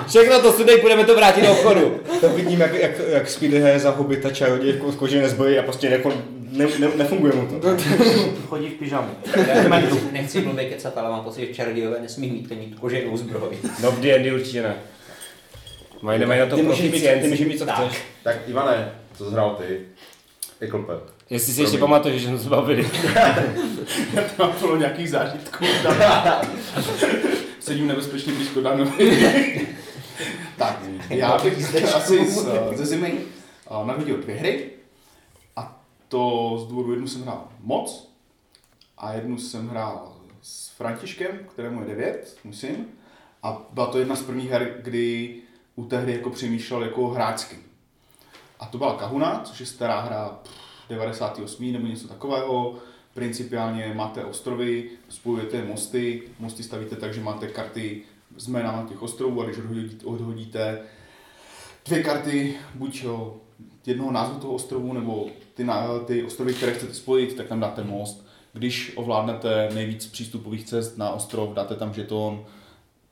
[0.08, 2.00] všechno to sundej, budeme to vrátit do obchodu.
[2.22, 5.88] To vidím, jak, jak, jak Speedy hraje za hobita čarodějku z kožené zbroji a prostě
[5.88, 6.14] jako
[6.56, 7.68] ne, ne, nefunguje mu to.
[8.48, 9.10] Chodí v pyžamu.
[9.48, 13.58] Já nechci, blbě kecat, ale mám pocit, že čarodějové nesmí mít, mít koženou zbroj.
[13.84, 14.76] No v D&D určitě ne.
[16.02, 17.28] Mají, nemají na to mít, ty proficienci.
[17.28, 17.88] můžeš mít, co Tak.
[17.88, 18.02] chceš.
[18.24, 19.80] Tak Ivane, co zhrál ty?
[20.60, 20.94] Eklope.
[21.30, 22.90] Jestli si ještě pamatuješ, že jsme se bavili.
[24.38, 25.66] tam bylo nějakých zážitků.
[27.60, 29.68] Sedím nebezpečně blízko Danovi.
[30.58, 33.14] tak, já bych asi z, ze zimy
[33.70, 34.66] uh, nahodil dvě hry.
[36.08, 38.16] To z důvodu jednu jsem hrál moc.
[38.98, 42.88] A jednu jsem hrál s Františkem, kterému je 9, myslím.
[43.44, 45.36] A byla to jedna z prvních her, kdy
[45.76, 47.56] u té hry jako přemýšlel jako hráčsky.
[48.60, 51.74] A to byla Kahuna, což je stará hra pff, 98.
[51.74, 52.76] nebo něco takového.
[53.14, 58.02] Principiálně máte ostrovy, spojujete mosty, mosty stavíte tak, že máte karty
[58.38, 59.58] s jménama těch ostrovů a když
[60.04, 60.82] odhodíte,
[61.86, 63.06] dvě karty, buď
[63.88, 67.84] jednoho názvu toho ostrovu, nebo ty, na, ty ostrovy, které chcete spojit, tak tam dáte
[67.84, 68.26] most.
[68.54, 72.46] Když ovládnete nejvíc přístupových cest na ostrov, dáte tam žeton,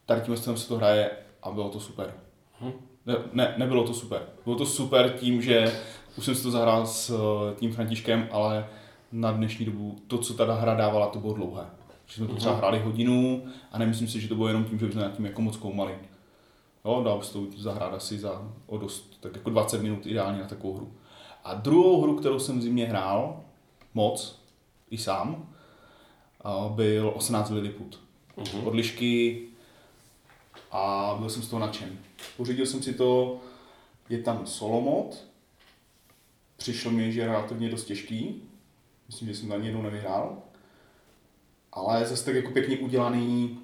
[0.05, 1.11] tady tím stylem se to hraje
[1.43, 2.13] a bylo to super.
[3.05, 4.21] Ne, ne, nebylo to super.
[4.43, 5.73] Bylo to super tím, že
[6.17, 8.67] už jsem si to zahrál s eh, tím Františkem, ale
[9.11, 11.65] na dnešní dobu to, co ta hra dávala, to bylo dlouhé.
[12.07, 14.91] Že jsme to třeba hráli hodinu a nemyslím si, že to bylo jenom tím, že
[14.91, 15.93] jsme nad tím jako moc koumali.
[16.85, 20.39] Jo, dal by se to zahrát asi za o dost, tak jako 20 minut ideálně
[20.39, 20.93] na takovou hru.
[21.43, 23.43] A druhou hru, kterou jsem v zimě hrál,
[23.93, 24.39] moc,
[24.89, 25.49] i sám,
[26.69, 27.99] byl 18 Lilliput.
[28.37, 28.67] Uh-huh.
[28.67, 29.47] Od lišky
[30.71, 31.99] a byl jsem z toho nadšen.
[32.37, 33.39] Pořídil jsem si to,
[34.09, 35.27] je tam solo mod,
[36.57, 38.41] přišlo mi, že je relativně dost těžký,
[39.07, 40.37] myslím, že jsem na něj jednou nevyhrál,
[41.71, 43.59] ale zase tak jako pěkně udělaný,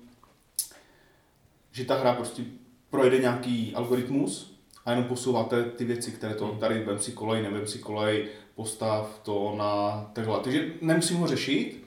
[1.71, 2.43] že ta hra prostě
[2.89, 7.67] projde nějaký algoritmus a jenom posouváte ty věci, které to tady vem si kolej, nevem
[7.67, 10.39] si kolej, postav to na takhle.
[10.39, 11.83] Takže nemusím ho řešit.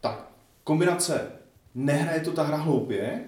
[0.00, 0.26] Tak,
[0.64, 1.32] kombinace
[1.74, 3.20] nehraje to ta hra hloupě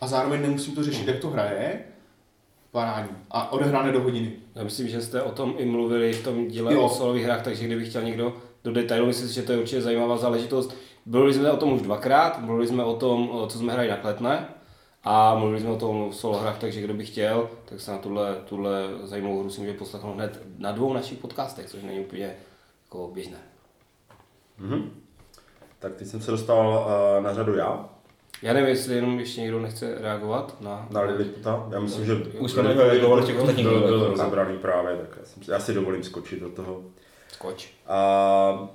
[0.00, 1.84] a zároveň nemusím to řešit, jak to hraje,
[2.70, 3.16] parádní.
[3.30, 4.32] A odehrané do hodiny.
[4.54, 6.82] Já myslím, že jste o tom i mluvili v tom díle Jo.
[6.82, 9.82] o solových hrách, takže kdyby chtěl někdo do detailu, myslím si, že to je určitě
[9.82, 10.76] zajímavá záležitost.
[11.06, 14.48] Mluvili jsme o tom už dvakrát, mluvili jsme o tom, co jsme hráli na kletné
[15.04, 17.98] a mluvili jsme o tom v solo hrách, takže kdo by chtěl, tak se na
[17.98, 22.34] tuhle, tuhle zajímavou hru si může poslechnout hned na dvou našich podcastech, což není úplně
[22.86, 23.38] jako běžné.
[24.58, 24.90] Mhm.
[25.78, 26.86] Tak teď jsem se dostal
[27.18, 27.88] uh, na řadu já,
[28.42, 30.86] Já nevím, jestli jenom ještě někdo nechce reagovat na...
[30.90, 31.68] na Liliputa.
[31.70, 35.42] Já myslím, že Už jsme reagovali těch ostatních byl, byl rozebraný právě, tak já, jsem,
[35.42, 36.82] si- já si dovolím skočit do toho.
[37.28, 37.70] Skoč.
[37.86, 38.68] A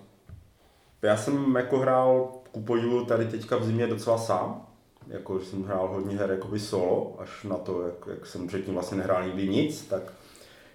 [1.01, 4.67] já jsem jako hrál ku podivu tady teďka v zimě docela sám.
[5.07, 8.97] Jako jsem hrál hodně her jakoby solo, až na to, jak, jak jsem předtím vlastně
[8.97, 10.03] nehrál nikdy nic, tak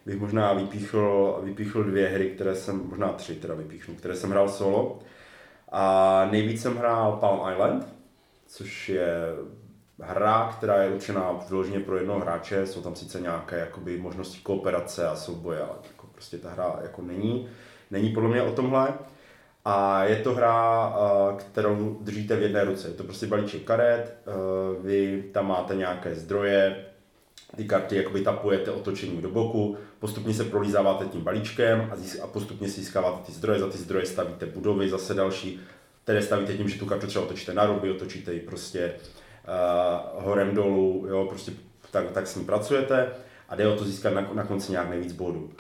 [0.07, 4.49] bych možná vypíchl, vypíchl dvě hry, které jsem, možná tři teda vypíchnu, které jsem hrál
[4.49, 4.99] solo.
[5.73, 7.87] A nejvíc jsem hrál Palm Island,
[8.47, 9.35] což je
[10.01, 15.09] hra, která je určená vyloženě pro jednoho hráče, jsou tam sice nějaké jakoby, možnosti kooperace
[15.09, 17.49] a souboje, ale jako prostě ta hra jako není,
[17.91, 18.95] není podle mě o tomhle.
[19.65, 20.93] A je to hra,
[21.37, 22.89] kterou držíte v jedné ruce.
[22.89, 24.15] Je to prostě balíček karet,
[24.83, 26.85] vy tam máte nějaké zdroje,
[27.57, 32.27] ty karty jakoby tapujete otočením do boku, postupně se prolízáváte tím balíčkem a, získ- a
[32.27, 35.61] postupně si získáváte ty zdroje, za ty zdroje stavíte budovy, zase další,
[36.05, 38.93] které stavíte tím, že tu kartu třeba otočíte na ruby, otočíte ji prostě
[40.15, 41.53] uh, horem dolů, jo, prostě
[41.91, 43.09] tak, tak s ní pracujete
[43.49, 45.51] a jde o to získat na, na konci nějak nejvíc bodů.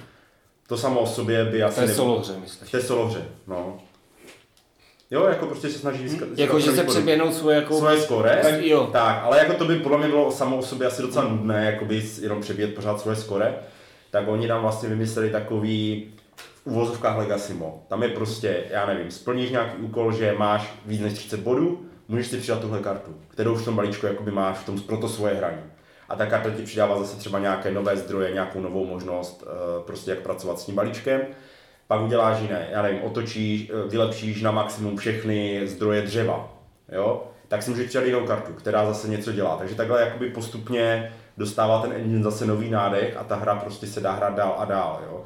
[0.68, 1.74] To samo o sobě by asi...
[1.74, 2.68] To je nebylo- solo hře, myslíš?
[2.68, 3.78] v té solohře, no.
[5.10, 6.28] Jo, jako prostě se snaží získat.
[6.28, 7.78] získat Jako, že se přeběhnout svoje jako...
[7.78, 8.88] Svoje skóre, Tak jo.
[8.92, 12.02] tak, ale jako to by podle mě bylo samo o sobě asi docela nudné, jakoby
[12.22, 13.54] jenom přebíjet pořád svoje skóre,
[14.10, 17.84] tak oni tam vlastně vymysleli takový v uvozovkách Legacy Mo.
[17.88, 22.26] Tam je prostě, já nevím, splníš nějaký úkol, že máš víc než 30 bodů, můžeš
[22.26, 25.34] si přidat tuhle kartu, kterou v tom balíčku jakoby máš v tom pro to svoje
[25.34, 25.62] hraní.
[26.08, 30.10] A ta karta ti přidává zase třeba nějaké nové zdroje, nějakou novou možnost, eh, prostě
[30.10, 31.20] jak pracovat s tím balíčkem.
[31.90, 36.52] Pak uděláš jiné, já nevím, otočíš, eh, vylepšíš na maximum všechny zdroje dřeva,
[36.92, 37.24] jo?
[37.48, 39.56] tak si můžeš přidat jinou kartu, která zase něco dělá.
[39.56, 44.00] Takže takhle jakoby postupně dostává ten engine zase nový nádech a ta hra prostě se
[44.00, 45.00] dá hrát dál a dál.
[45.06, 45.24] Jo?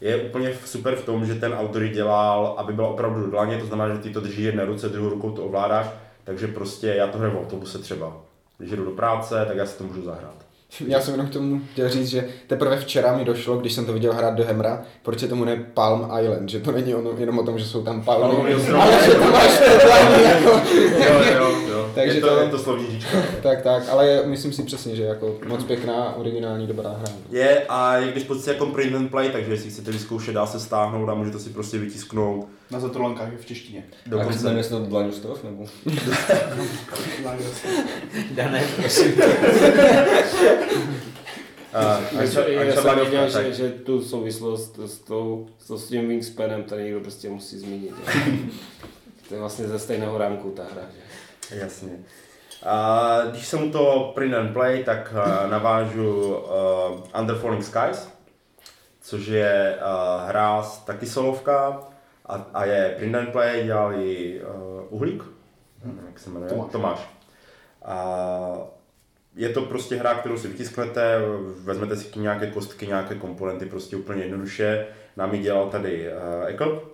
[0.00, 3.66] Je úplně super v tom, že ten autor dělal, aby byla opravdu do dlaně, to
[3.66, 5.86] znamená, že ty to drží jedné ruce, druhou rukou to ovládáš,
[6.24, 8.16] takže prostě já to hraju v autobuse třeba.
[8.58, 10.51] Když jdu do práce, tak já si to můžu zahrát.
[10.80, 13.92] Já jsem jenom k tomu chtěl říct, že teprve včera mi došlo, když jsem to
[13.92, 17.38] viděl hrát do Hemra, proč je tomu ne Palm Island, že to není ono, jenom
[17.38, 18.36] o tom, že jsou tam palmy,
[18.74, 19.60] ale že to máš
[20.24, 20.60] jako,
[21.04, 21.71] Jo, jo, jo.
[21.94, 23.18] Takže je to, to- je to slovníčka.
[23.42, 27.12] tak, tak, ale je- myslím si přesně, že jako moc pěkná, originální, dobrá hra.
[27.30, 30.60] Je a je když pozice jako print and play, takže jestli chcete vyzkoušet, dá se
[30.60, 32.46] stáhnout a můžete si prostě vytisknout.
[32.70, 33.84] Na zatrolenkách je v češtině.
[34.06, 34.62] A Dokonce.
[34.62, 35.64] se to Blind Stuff, nebo?
[38.34, 39.12] Dané, prosím.
[41.74, 43.46] Uh, Já, jsem- já jsem Baňovka, věděl, tak.
[43.46, 47.92] že, že tu souvislost s, tou, s tím Wingspanem tady někdo prostě musí zmínit.
[49.28, 50.82] to je vlastně ze stejného rámku ta hra.
[50.96, 51.01] Že?
[51.54, 51.90] Jasně.
[52.66, 58.08] A když jsem toho print and play, tak uh, navážu uh, Under Falling Skies,
[59.00, 61.80] což je uh, hra taky solovka
[62.26, 65.22] a, a je print and play, dělal ji uh, Uhlík,
[65.84, 66.70] nevím, jak se jmenuje, Tomáš.
[66.72, 67.08] Tomáš.
[67.84, 68.06] A
[69.36, 71.18] je to prostě hra, kterou si vytisknete,
[71.64, 74.86] vezmete si nějaké kostky, nějaké komponenty, prostě úplně jednoduše.
[75.16, 76.92] Nám ji dělal tady uh, Ekl,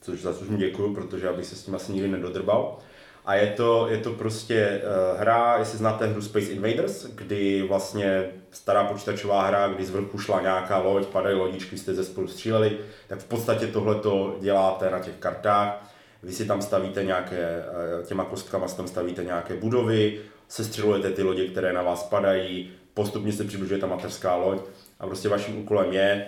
[0.00, 2.78] což za což mu děkuju, protože abych se s tím asi nikdy nedodrbal.
[3.26, 8.24] A je to, je to prostě uh, hra, jestli znáte hru Space Invaders, kdy vlastně
[8.50, 12.78] stará počítačová hra, kdy z vrchu šla nějaká loď, padaly lodičky, jste ze spolu stříleli,
[13.08, 15.92] tak v podstatě tohle to děláte na těch kartách.
[16.22, 21.22] Vy si tam stavíte nějaké, eh, těma kostkama si tam stavíte nějaké budovy, sestřelujete ty
[21.22, 24.60] lodě, které na vás padají, postupně se přibližuje ta mateřská loď
[25.00, 26.26] a prostě vaším úkolem je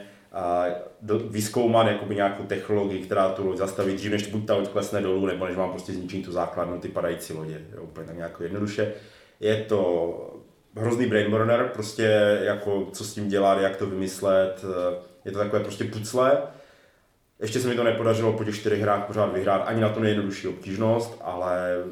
[1.31, 5.27] vyzkoumat jakoby nějakou technologii, která tu loď zastaví dřív, než buď ta loď klesne dolů,
[5.27, 7.61] nebo než vám prostě zničí tu základnu, ty padající lodě.
[7.75, 8.93] Jo, úplně tak nějak jednoduše.
[9.41, 10.41] Je to
[10.77, 14.65] hrozný brainburner, prostě jako co s tím dělat, jak to vymyslet.
[15.25, 16.43] Je to takové prostě pucle.
[17.41, 20.49] Ještě se mi to nepodařilo po těch čtyřech hrách pořád vyhrát, ani na to nejjednodušší
[20.49, 21.85] obtížnost, ale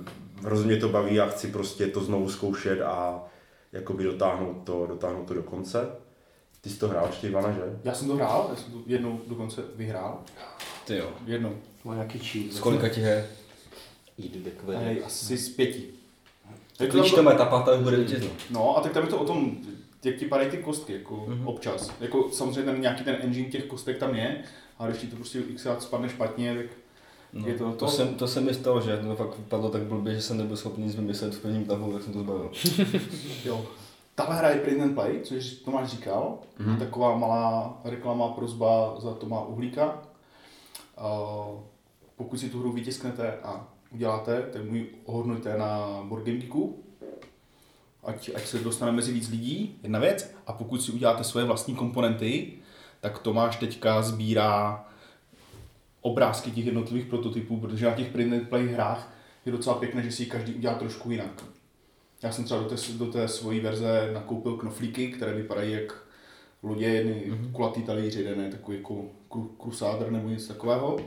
[0.42, 3.24] hrozně mě to baví a chci prostě to znovu zkoušet a
[3.72, 5.88] jakoby dotáhnout to, dotáhnout to do konce.
[6.66, 7.60] Ty jsi to hrál ještě, Ivana, že?
[7.84, 10.18] Já jsem to hrál, já jsem to jednou dokonce vyhrál.
[10.86, 11.10] Ty jo.
[11.26, 11.56] Jednou.
[11.84, 12.52] Má nějaký cheat.
[12.52, 13.26] Z kolika ti her?
[14.18, 15.86] Jít do Hej, asi z pěti.
[16.76, 18.30] Tak když to má ta pátá, už bude vítězno.
[18.50, 19.56] No a tak tam je to o tom,
[20.04, 21.48] jak ti padají ty kostky, jako mm-hmm.
[21.48, 21.90] občas.
[22.00, 24.42] Jako samozřejmě ten nějaký ten engine těch kostek tam je,
[24.78, 26.66] ale když ti to prostě xkrát spadne špatně, tak
[27.32, 30.14] No, je to, to, jsem, to se mi stalo, že to fakt vypadlo tak blbě,
[30.14, 32.50] že jsem nebyl schopný nic vymyslet v prvním tahu, tak jsem to zbavil.
[33.44, 33.66] Jo.
[34.16, 36.38] Tahle hra je print and play, což Tomáš říkal.
[36.58, 36.70] Mhm.
[36.70, 36.78] Mm-hmm.
[36.78, 40.02] Taková malá reklama, prozba za Tomá Uhlíka.
[40.98, 41.60] Uh,
[42.16, 46.82] pokud si tu hru vytisknete a uděláte, tak mu ji ohodnoťte na Board Game Geeku.
[48.04, 50.34] Ať, ať se dostane mezi víc lidí, jedna věc.
[50.46, 52.52] A pokud si uděláte svoje vlastní komponenty,
[53.00, 54.84] tak Tomáš teďka sbírá
[56.00, 59.12] obrázky těch jednotlivých prototypů, protože na těch print and play hrách
[59.46, 61.44] je docela pěkné, že si ji každý udělá trošku jinak.
[62.26, 65.94] Já jsem třeba do té, do té svojí verze nakoupil knoflíky, které vypadají jak
[66.62, 67.52] lodě, jedny mm-hmm.
[67.52, 71.00] kulatý talíř, jeden je takový jako kru, krusádr nebo něco takového.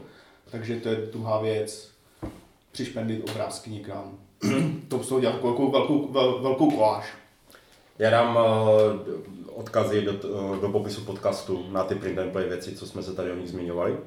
[0.52, 1.92] Takže to je druhá věc,
[2.72, 4.18] přišpendit obrázky někam.
[4.88, 7.14] to toho dělat velkou, vel, velkou koláž.
[8.00, 12.76] Já dám uh, odkazy do, uh, do popisu podcastu na ty print and play věci,
[12.76, 13.98] co jsme se tady o nich zmiňovali.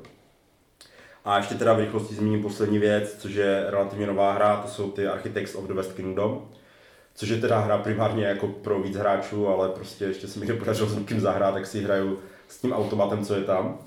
[1.24, 4.90] A ještě teda v rychlosti zmíním poslední věc, což je relativně nová hra, to jsou
[4.90, 6.48] ty Architects of the West Kingdom.
[7.14, 10.88] Což je teda hra primárně jako pro víc hráčů, ale prostě ještě se mi nepodařilo
[10.88, 13.78] s někým zahrát, tak si hraju s tím automatem, co je tam.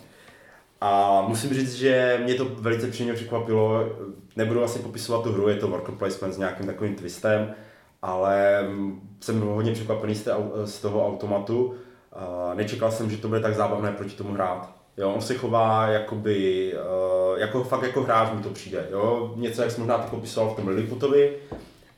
[0.82, 3.90] A musím říct, že mě to velice příjemně překvapilo.
[4.36, 7.54] Nebudu asi popisovat tu hru, je to worker placement s nějakým takovým twistem,
[8.02, 8.68] ale
[9.22, 10.32] jsem hodně překvapený z, té,
[10.66, 11.76] z toho automatu.
[12.54, 14.76] Nečekal jsem, že to bude tak zábavné proti tomu hrát.
[14.98, 18.88] Jo, on se chová jakoby, uh, jako fakt jako hráč mi to přijde.
[18.92, 19.34] Jo?
[19.36, 21.34] Něco, jak jsem možná teď popisoval v tom Lilliputovi,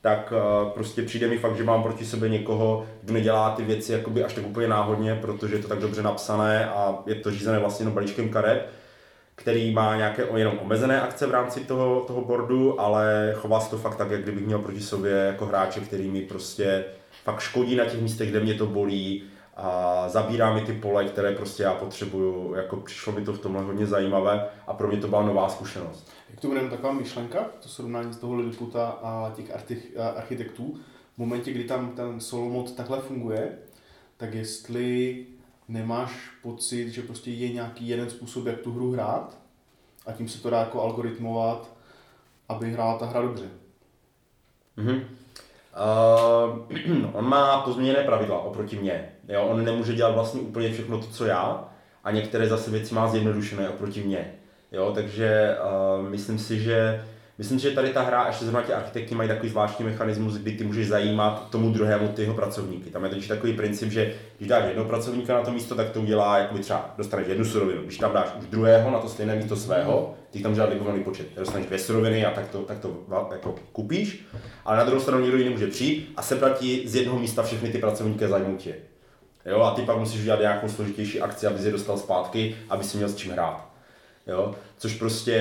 [0.07, 3.91] tak uh, prostě přijde mi fakt, že mám proti sobě někoho, kdo nedělá ty věci
[3.91, 7.59] jakoby až tak úplně náhodně, protože je to tak dobře napsané a je to řízené
[7.59, 8.69] vlastně jenom balíčkem karet,
[9.35, 13.77] který má nějaké jenom omezené akce v rámci toho, toho boardu, ale chová se to
[13.77, 16.85] fakt tak, jak kdybych měl proti sobě jako hráče, který mi prostě
[17.23, 19.23] fakt škodí na těch místech, kde mě to bolí,
[19.57, 22.53] a zabírá mi ty pole, které prostě já potřebuju.
[22.55, 26.11] Jako přišlo mi to v tomhle hodně zajímavé a pro mě to byla nová zkušenost.
[26.29, 29.51] Jak to bude jenom taková myšlenka, to srovnání z toho Lilliputa a těch
[30.15, 30.77] architektů,
[31.15, 33.57] v momentě, kdy tam ten solo mod takhle funguje,
[34.17, 35.25] tak jestli
[35.67, 39.37] nemáš pocit, že prostě je nějaký jeden způsob, jak tu hru hrát
[40.05, 41.69] a tím se to dá jako algoritmovat,
[42.49, 43.49] aby hrála ta hra dobře.
[44.77, 45.01] Mm-hmm.
[45.77, 49.11] Uh, on má pozměněné pravidla oproti mně.
[49.27, 51.69] Jo, on nemůže dělat vlastně úplně všechno to, co já,
[52.03, 54.33] a některé zase věci má zjednodušené oproti mně.
[54.71, 55.57] Jo, takže
[55.99, 57.03] uh, myslím si, že
[57.37, 60.63] Myslím, že tady ta hra, ještě zrovna ti architekti mají takový zvláštní mechanismus, kdy ty
[60.63, 62.89] můžeš zajímat tomu druhému ty jeho pracovníky.
[62.89, 66.01] Tam je totiž takový princip, že když dáš jednoho pracovníka na to místo, tak to
[66.01, 67.81] udělá, jako třeba dostaneš jednu surovinu.
[67.81, 71.27] Když tam dáš už druhého na to stejné místo svého, ty tam žádný libovolný počet.
[71.35, 74.25] Dostaneš dvě suroviny a tak to, tak to jako kupíš,
[74.65, 77.69] ale na druhou stranu někdo jiný může přijít a sebrat ti z jednoho místa všechny
[77.69, 78.75] ty pracovníky a.
[79.45, 82.97] Jo, a ty pak musíš udělat nějakou složitější akci, aby je dostal zpátky, aby si
[82.97, 83.66] měl s čím hrát.
[84.27, 84.55] Jo?
[84.77, 85.31] Což prostě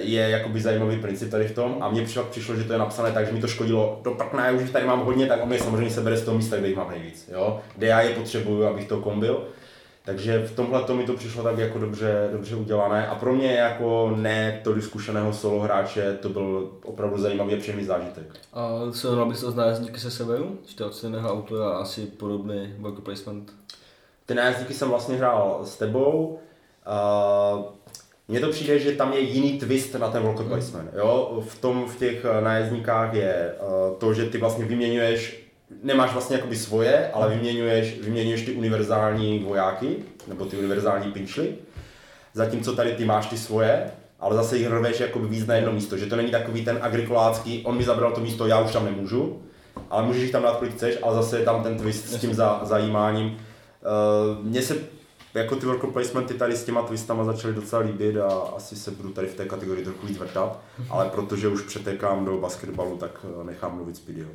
[0.00, 3.12] je jakoby zajímavý princip tady v tom a mně přišlo, přišlo, že to je napsané
[3.12, 5.48] tak, že mi to škodilo do prkna, já už jich tady mám hodně, tak on
[5.48, 7.60] mě samozřejmě sebere z toho místa, kde jich mám nejvíc, jo?
[7.76, 9.44] kde já je potřebuju, abych to kombil.
[10.04, 13.52] Takže v tomhle to mi to přišlo tak jako dobře, dobře udělané a pro mě
[13.52, 18.24] jako ne to zkušeného solo hráče to byl opravdu zajímavý a příjemný zážitek.
[18.52, 20.58] A srovnal bys to s nájezdníky se Severu?
[20.66, 23.52] Že to od stejného autora asi podobný worker placement?
[24.26, 26.38] Ty nájezdníky jsem vlastně hrál s tebou.
[26.86, 27.64] Uh,
[28.28, 30.90] mně to přijde, že tam je jiný twist na ten worker placement.
[30.96, 31.42] Jo?
[31.48, 35.44] V tom v těch eh, nájezdníkách je uh, to, že ty vlastně vyměňuješ,
[35.82, 39.96] nemáš vlastně jakoby svoje, ale vyměňuješ, vyměňuješ ty univerzální vojáky,
[40.28, 41.54] nebo ty univerzální pinčly.
[42.34, 45.96] Zatímco tady ty máš ty svoje, ale zase jich rveš jakoby víc na jedno místo,
[45.96, 49.42] že to není takový ten agrikolácký, on mi zabral to místo, já už tam nemůžu,
[49.90, 52.34] ale můžeš jich tam dát kolik chceš, ale zase je tam ten twist s tím
[52.34, 53.26] za, zajímáním.
[53.26, 54.76] Uh, mně se
[55.34, 59.12] jako ty worker placementy tady s těma twistama začaly docela líbit a asi se budu
[59.12, 60.60] tady v té kategorii trochu víc vrtat,
[60.90, 64.28] ale protože už přetekám do basketbalu, tak eh, nechám mluvit Speedio.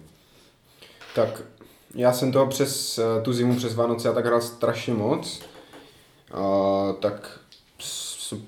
[1.16, 1.42] Tak
[1.96, 5.42] já jsem toho přes eh, tu zimu, přes Vánoce a tak hrál strašně moc.
[6.34, 7.40] uh, tak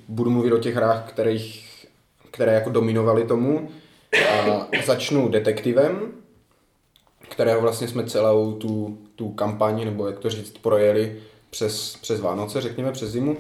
[0.07, 1.87] budu mluvit o těch hrách, kterých,
[2.31, 3.69] které jako dominovaly tomu.
[4.29, 6.11] A začnu detektivem,
[7.29, 11.21] kterého vlastně jsme celou tu, tu kampaň, nebo jak to říct, projeli
[11.51, 13.31] přes, přes Vánoce, řekněme, přes zimu.
[13.31, 13.37] Uh,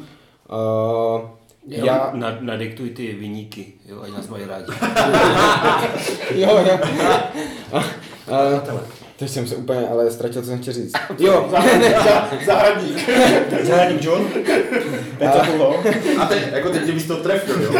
[1.67, 1.85] Já...
[1.85, 4.71] já, Na, nadiktuj ty vyníky, jo, ať nás mají rádi.
[6.41, 6.79] jo, jo.
[7.71, 7.77] A,
[8.37, 8.61] a,
[9.17, 10.91] teď jsem se úplně, ale ztratil, co jsem chtěl říct.
[11.19, 11.49] Jo,
[12.45, 13.09] Zahradník.
[13.63, 14.27] Zahradník John.
[15.17, 15.75] Petr Kulo.
[16.19, 17.69] A teď, jako teď bys to trefil, jo?
[17.71, 17.79] Uh,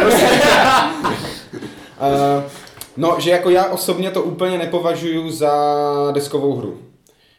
[2.96, 5.52] no, že jako já osobně to úplně nepovažuji za
[6.14, 6.78] deskovou hru.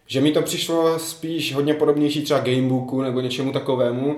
[0.08, 4.16] Že mi to přišlo spíš hodně podobnější třeba gamebooku nebo něčemu takovému.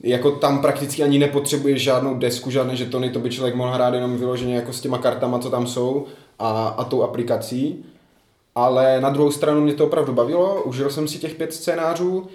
[0.00, 4.16] Jako tam prakticky ani nepotřebuješ žádnou desku, žádné žetony, to by člověk mohl hrát jenom
[4.16, 6.06] vyloženě jako s těma kartama, co tam jsou
[6.38, 7.84] a, a tou aplikací.
[8.54, 12.26] Ale na druhou stranu mě to opravdu bavilo, užil jsem si těch pět scénářů.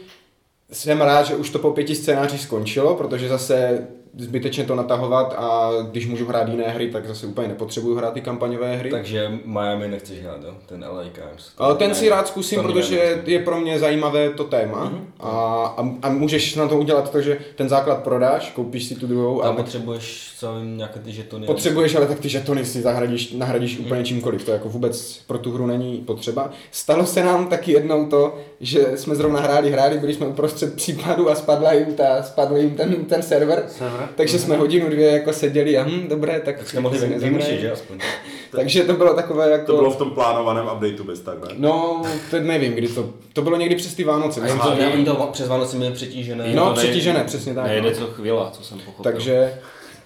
[0.72, 3.88] Jsem rád, že už to po pěti scénářích skončilo, protože zase
[4.18, 8.22] zbytečně to natahovat a když můžu hrát jiné hry, tak zase úplně nepotřebuju hrát ty
[8.22, 8.90] kampaňové hry.
[8.90, 10.54] Takže Miami nechceš hrát, jo?
[10.66, 11.52] Ten LA Times.
[11.58, 13.24] Ale ten si rád zkusím, to protože nevím.
[13.26, 15.08] je pro mě zajímavé to téma Mhm.
[15.20, 15.30] a,
[15.78, 19.42] a, a můžeš na to udělat to, že ten základ prodáš, koupíš si tu druhou
[19.42, 21.46] Tam a potřebuješ, co vím, nějaké ty žetony.
[21.48, 25.52] potřebuješ, ale tak ty žetony si zahradíš, nahradíš úplně čímkoliv, to jako vůbec pro tu
[25.52, 26.50] hru není potřeba.
[26.72, 31.30] Stalo se nám taky jednou to, že jsme zrovna hráli, hráli, byli jsme uprostřed případu
[31.30, 34.07] a spadla jim ta, spadl jim ten, ten server, Server.
[34.16, 37.72] Takže jsme hodinu dvě jako seděli a hm, dobré, tak, Tak jste mohli vymýšlet, že
[37.72, 38.00] aspoň.
[38.52, 39.66] Takže to bylo takové jako...
[39.66, 41.56] To bylo v tom plánovaném updateu bez tak, ne?
[41.58, 42.02] No,
[42.32, 44.48] teď nevím, kdy to, to bylo někdy přes ty Vánoce.
[44.48, 46.56] Jim to, jim to přes Vánoce měli přetížené.
[46.56, 47.68] No, to nej- přetížené, přesně tak.
[47.68, 47.96] Nejde no.
[47.96, 49.12] co chvíla, co jsem pochopil.
[49.12, 49.54] Takže,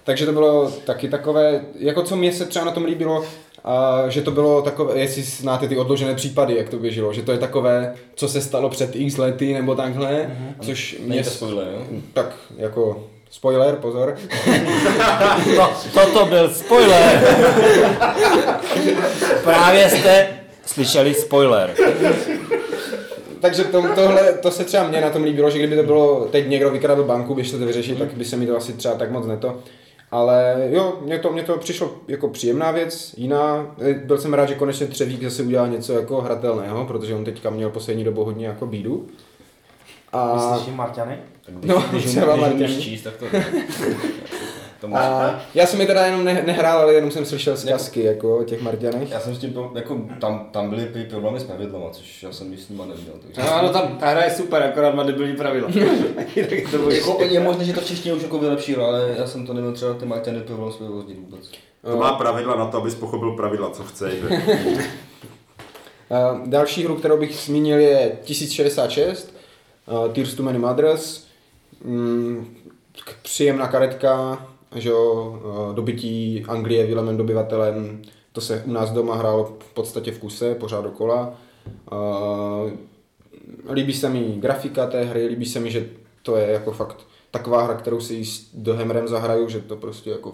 [0.04, 3.24] takže to bylo taky takové, jako co mě se třeba na tom líbilo,
[3.64, 7.32] a že to bylo takové, jestli znáte ty odložené případy, jak to běželo, že to
[7.32, 10.64] je takové, co se stalo před x lety nebo takhle, mm-hmm.
[10.64, 11.24] což mě...
[11.24, 12.00] To spoiler, jo?
[12.12, 14.16] Tak, jako spoiler, pozor.
[15.56, 17.36] No, toto byl spoiler.
[19.44, 20.28] Právě jste
[20.66, 21.74] slyšeli spoiler.
[23.40, 26.48] Takže to, tohle, to se třeba mně na tom líbilo, že kdyby to bylo, teď
[26.48, 29.26] někdo vykradl banku, běžte to vyřešit, tak by se mi to asi třeba tak moc
[29.26, 29.58] neto.
[30.10, 33.76] Ale jo, mně to, mně to přišlo jako příjemná věc, jiná.
[34.04, 37.70] Byl jsem rád, že konečně Třevík zase udělal něco jako hratelného, protože on teďka měl
[37.70, 39.06] poslední dobu hodně jako bídu.
[40.12, 41.18] A, Slyším Marťany?
[41.46, 42.64] Tak když, No, když, třeba když Martin.
[42.66, 43.26] umíš číst, tak to...
[44.80, 48.38] to a já jsem je teda jenom ne, nehrál, ale jenom jsem slyšel zkazky jako
[48.38, 49.10] o těch Marťanech.
[49.10, 52.68] Já jsem s tím, jako, tam, tam byly problémy s pravidlama, což já jsem s
[52.68, 53.14] nima neměl.
[53.22, 53.40] Takže...
[53.40, 55.68] No, ano, tam ta hra je super, akorát má debilní pravidla.
[56.34, 59.26] tak to bylo Jako, je možné, že to v češtině už jako vylepšilo, ale já
[59.26, 61.50] jsem to neměl třeba ty Marťany problém svůj rozdíl vůbec.
[61.84, 64.14] To má pravidla na to, abys pochopil pravidla, co chceš.
[66.10, 69.34] A další hru, kterou bych zmínil, je 1066,
[69.86, 71.26] uh, Tears to Many Mothers.
[71.84, 72.56] Mm,
[73.22, 78.02] příjemná karetka, že jo, uh, dobytí Anglie Vilemem dobyvatelem,
[78.32, 81.34] to se u nás doma hrálo v podstatě v kuse, pořád dokola.
[81.92, 82.70] Uh,
[83.72, 85.88] líbí se mi grafika té hry, líbí se mi, že
[86.22, 90.32] to je jako fakt taková hra, kterou si s dohemrem zahraju, že to prostě jako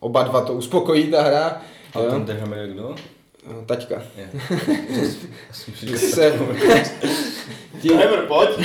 [0.00, 1.60] oba dva to uspokojí ta hra.
[1.94, 2.10] A jo.
[2.10, 2.94] tam Dehammer je kdo?
[3.46, 4.02] Uh, Taťka.
[4.16, 4.30] Je.
[5.98, 6.26] Se,
[7.84, 8.48] Ever, pojď.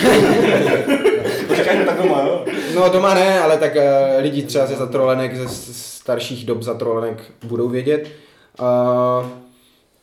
[1.47, 2.45] Počkej, tak doma, jo?
[2.75, 3.81] No doma ne, ale tak uh,
[4.21, 8.11] lidi třeba ze zatrolenek, ze starších dob zatrolenek budou vědět.
[8.59, 9.25] Uh,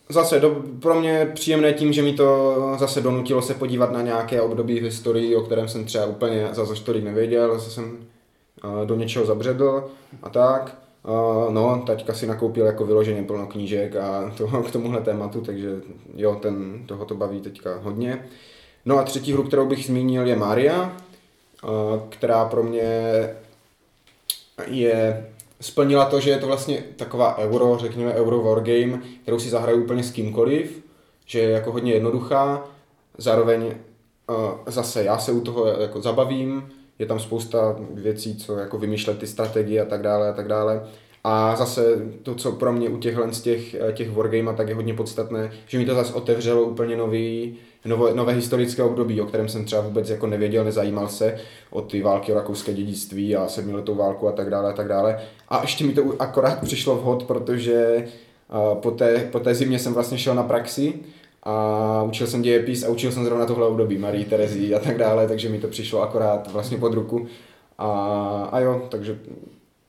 [0.09, 4.41] zase do, pro mě příjemné tím, že mi to zase donutilo se podívat na nějaké
[4.41, 7.99] období v historii, o kterém jsem třeba úplně za tolik nevěděl, zase jsem
[8.65, 9.85] uh, do něčeho zabředl
[10.23, 10.82] a tak.
[11.05, 15.81] Uh, no, taťka si nakoupil jako vyloženě plno knížek a to, k tomuhle tématu, takže
[16.15, 18.25] jo, ten, toho to baví teďka hodně.
[18.85, 20.97] No a třetí hru, kterou bych zmínil, je Maria,
[21.65, 21.69] eh,
[22.09, 22.83] která pro mě
[24.67, 25.27] je
[25.61, 30.03] splnila to, že je to vlastně taková euro, řekněme euro wargame, kterou si zahraju úplně
[30.03, 30.83] s kýmkoliv,
[31.27, 32.65] že je jako hodně jednoduchá,
[33.19, 34.35] zároveň eh,
[34.67, 36.73] zase já se u toho jako zabavím,
[37.03, 40.83] je tam spousta věcí, co jako vymýšlet ty strategie a tak dále a tak dále.
[41.25, 41.83] A zase
[42.23, 45.51] to, co pro mě u těchhle z těch, eh, těch wargame tak je hodně podstatné,
[45.67, 49.83] že mi to zase otevřelo úplně nový, nové, nové historické období, o kterém jsem třeba
[49.83, 51.39] vůbec jako nevěděl, nezajímal se
[51.71, 55.21] o ty války o rakouské dědictví a sedmiletou válku a tak dále a tak dále.
[55.49, 58.05] A ještě mi to akorát přišlo vhod, protože
[58.51, 60.95] a po té, po té zimě jsem vlastně šel na praxi
[61.43, 65.29] a učil jsem dějepis a učil jsem zrovna tohle období Marie Terezí a tak dále,
[65.29, 67.27] takže mi to přišlo akorát vlastně pod ruku.
[67.79, 67.89] A,
[68.53, 69.19] a jo, takže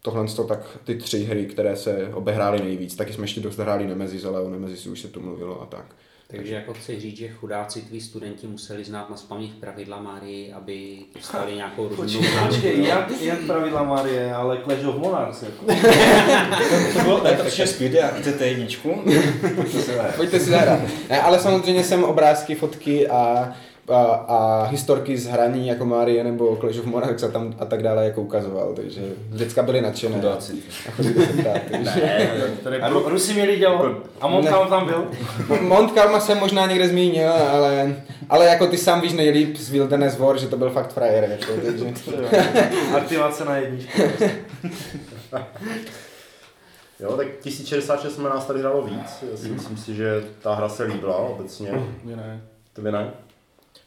[0.02, 2.96] tohle to tak ty tři hry, které se obehrály nejvíc.
[2.96, 5.96] Taky jsme ještě dost hráli Nemesis, ale o Nemesis už se tu mluvilo a tak.
[6.36, 10.98] Takže jako chci říct, že chudáci tví studenti museli znát na spaměť pravidla Márii, aby
[11.16, 15.66] dostali nějakou rozumnou Počkej, jak, jak pravidla Marie, ale Clash of Monarchs, jako.
[16.94, 18.90] To bylo, všechno speedy a chcete jedničku?
[20.16, 20.80] Pojďte si zahrát.
[21.10, 23.54] Ne, ale samozřejmě jsem obrázky, fotky a,
[23.90, 27.84] a, a historky z hraní jako Marie nebo Clash of Monarchs a, tam, a tak
[27.84, 30.16] dále jako ukazoval, takže děcka byly nadšené.
[30.16, 30.54] Chudáci.
[30.88, 32.30] A chodili se ptát, takže.
[32.64, 33.96] Tady A Ru- Rusi měli dělo.
[34.22, 35.08] A Montcalm tam byl.
[35.62, 37.96] Mont Kalma jsem možná někde zmínil, ale,
[38.30, 41.54] ale jako ty sám víš nejlíp z Wilderness War, že to byl fakt frajer, jako,
[41.66, 41.94] takže.
[42.96, 44.02] Aktivace na jedničku.
[47.00, 49.24] Jo, tak 1066 jsme nás tady hrálo víc.
[49.32, 51.72] Já si myslím si, že ta hra se líbila obecně.
[52.04, 52.42] mě ne.
[52.74, 53.12] Tobě ne?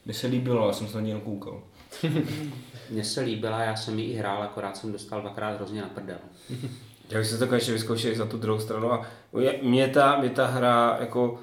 [0.06, 1.62] Mně se líbilo, ale jsem se na ní jen koukal.
[2.90, 6.18] Mně se líbila, já jsem ji i hrál, akorát jsem dostal dvakrát hrozně na prdel.
[7.10, 9.06] Já bych se to konečně vyzkoušel za tu druhou stranu a
[9.40, 11.40] je- mě ta, mě ta hra jako,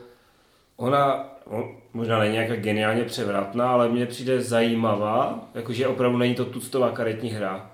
[0.78, 6.46] ona no, možná není nějaká geniálně převratná, ale mně přijde zajímavá, jakože opravdu není to
[6.46, 7.72] tuctová karetní hra.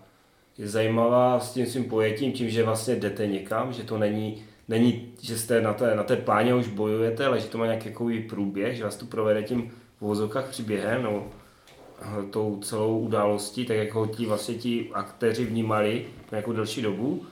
[0.57, 5.11] Je zajímavá s tím svým pojetím, tím, že vlastně jdete někam, že to není, není
[5.21, 7.89] že jste na té, na té pláně už bojujete, ale že to má nějaký
[8.29, 9.71] průběh, že vás to provede tím
[10.01, 11.23] v vozovkách příběhem, no,
[12.31, 17.25] tou celou událostí, tak jako ti vlastně ti aktéři vnímali nějakou delší dobu.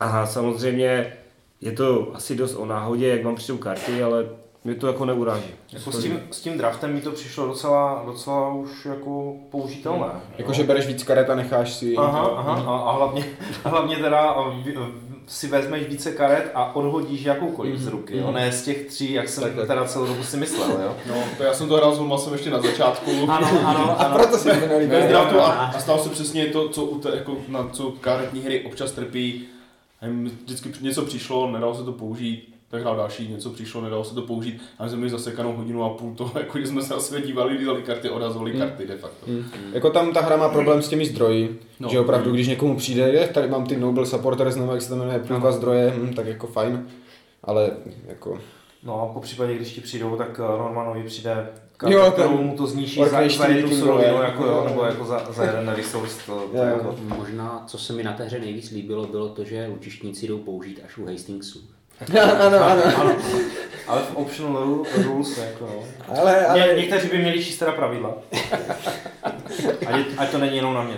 [0.00, 1.16] A samozřejmě
[1.60, 4.26] je to asi dost o náhodě, jak vám přijdou karty, ale
[4.64, 5.50] mě to jako neuráží.
[5.72, 10.08] Jako s, tím, s tím draftem mi to přišlo docela, docela už jako použitelné.
[10.38, 11.96] Jakože bereš víc karet a necháš si...
[11.96, 13.24] Aha, aha, a, a hlavně,
[13.64, 14.36] a hlavně teda
[15.26, 18.32] si vezmeš více karet a odhodíš jakoukoliv z ruky, jo?
[18.32, 19.66] ne z těch tří, jak jsem Tak, tak.
[19.66, 20.96] teda celou dobu si myslel, jo.
[21.08, 23.10] No, to já jsem to hrál s Holmasem ještě na začátku.
[23.28, 24.14] Ano, ano, A ano.
[24.18, 24.94] proto si to nelíbí.
[24.96, 28.92] A, a stalo se přesně to, co, u té, jako, na co karetní hry občas
[28.92, 29.44] trpí.
[30.44, 34.22] Vždycky něco přišlo, nedalo se to použít, tak hrál další, něco přišlo, nedalo se to
[34.22, 34.62] použít.
[34.78, 37.20] A my jsme měli zasekanou hodinu a půl toho, jako že jsme se na sebe
[37.20, 39.26] dívali, dívali karty, odhazovali karty de facto.
[39.72, 41.88] Jako tam ta hra má problém s těmi zdroji, no.
[41.88, 44.96] Že opravdu, když někomu přijde, je, tady mám ty Noble Supporters, nebo jak se to
[44.96, 46.86] jmenuje, dva zdroje, hm, tak jako fajn,
[47.44, 47.70] ale
[48.06, 48.38] jako,
[48.84, 51.48] No a po případě, když ti přijdou, tak eh, Normanovi přijde
[51.88, 55.04] Jo, karta, ten kterou mu to zničí za, za jednu surovinu, jako jo, nebo jako
[55.04, 56.26] za, za jeden resource.
[56.26, 56.62] To, to Jo.
[56.64, 60.38] jako, Možná, co se mi na té hře nejvíc líbilo, bylo to, že lučišníci jdou
[60.38, 61.58] použít až u Hastingsu.
[62.22, 62.64] Ano, ano,
[62.96, 63.16] ano,
[63.86, 65.84] ale v optional ru- rules, jako jo.
[66.08, 68.14] ale, ale, Ně, někteří by měli číst teda pravidla.
[69.86, 70.94] Ať, ať to není jenom na mě.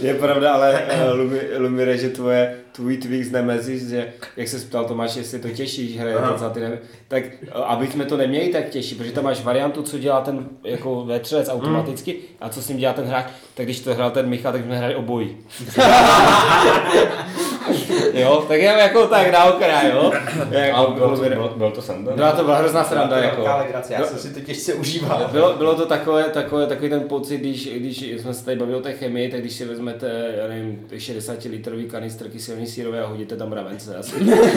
[0.00, 0.82] Je pravda, ale
[1.12, 5.38] uh, Lumi, Lumire, že tvoje, tvůj tweak z Nemesis, že jak se ptal Tomáš, jestli
[5.38, 6.78] to těší, že hraje za ty nevím,
[7.08, 7.24] tak
[7.56, 11.04] uh, aby jsme to neměli tak těžší, protože tam máš variantu, co dělá ten jako
[11.04, 14.52] vetřelec automaticky a co s ním dělá ten hráč, tak když to hrál ten Michal,
[14.52, 15.36] tak jsme hráli obojí.
[18.14, 20.12] jo, tak já jako tak na okraj, jo.
[20.50, 22.12] Jak, A bylo to, bylo, bylo to sranda?
[22.12, 23.44] Byla to byla hrozná sranda, jako.
[23.58, 25.28] legrace, já jsem si to těžce užíval.
[25.32, 28.82] Bylo, bylo to takové, takové, takový ten pocit, když, když jsme se tady bavili o
[28.82, 33.36] té chemii, tak když si vezmete, já nevím, 60 litrový kanistr kyselný sírové a hodíte
[33.36, 34.16] tam mravence, asi,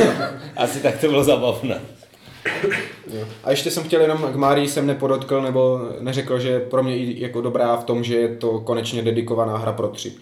[0.58, 1.82] asi tak to bylo zabavné.
[3.44, 7.42] a ještě jsem chtěl jenom, k Márii jsem nepodotkl, nebo neřekl, že pro mě jako
[7.42, 10.14] dobrá v tom, že je to konečně dedikovaná hra pro tři,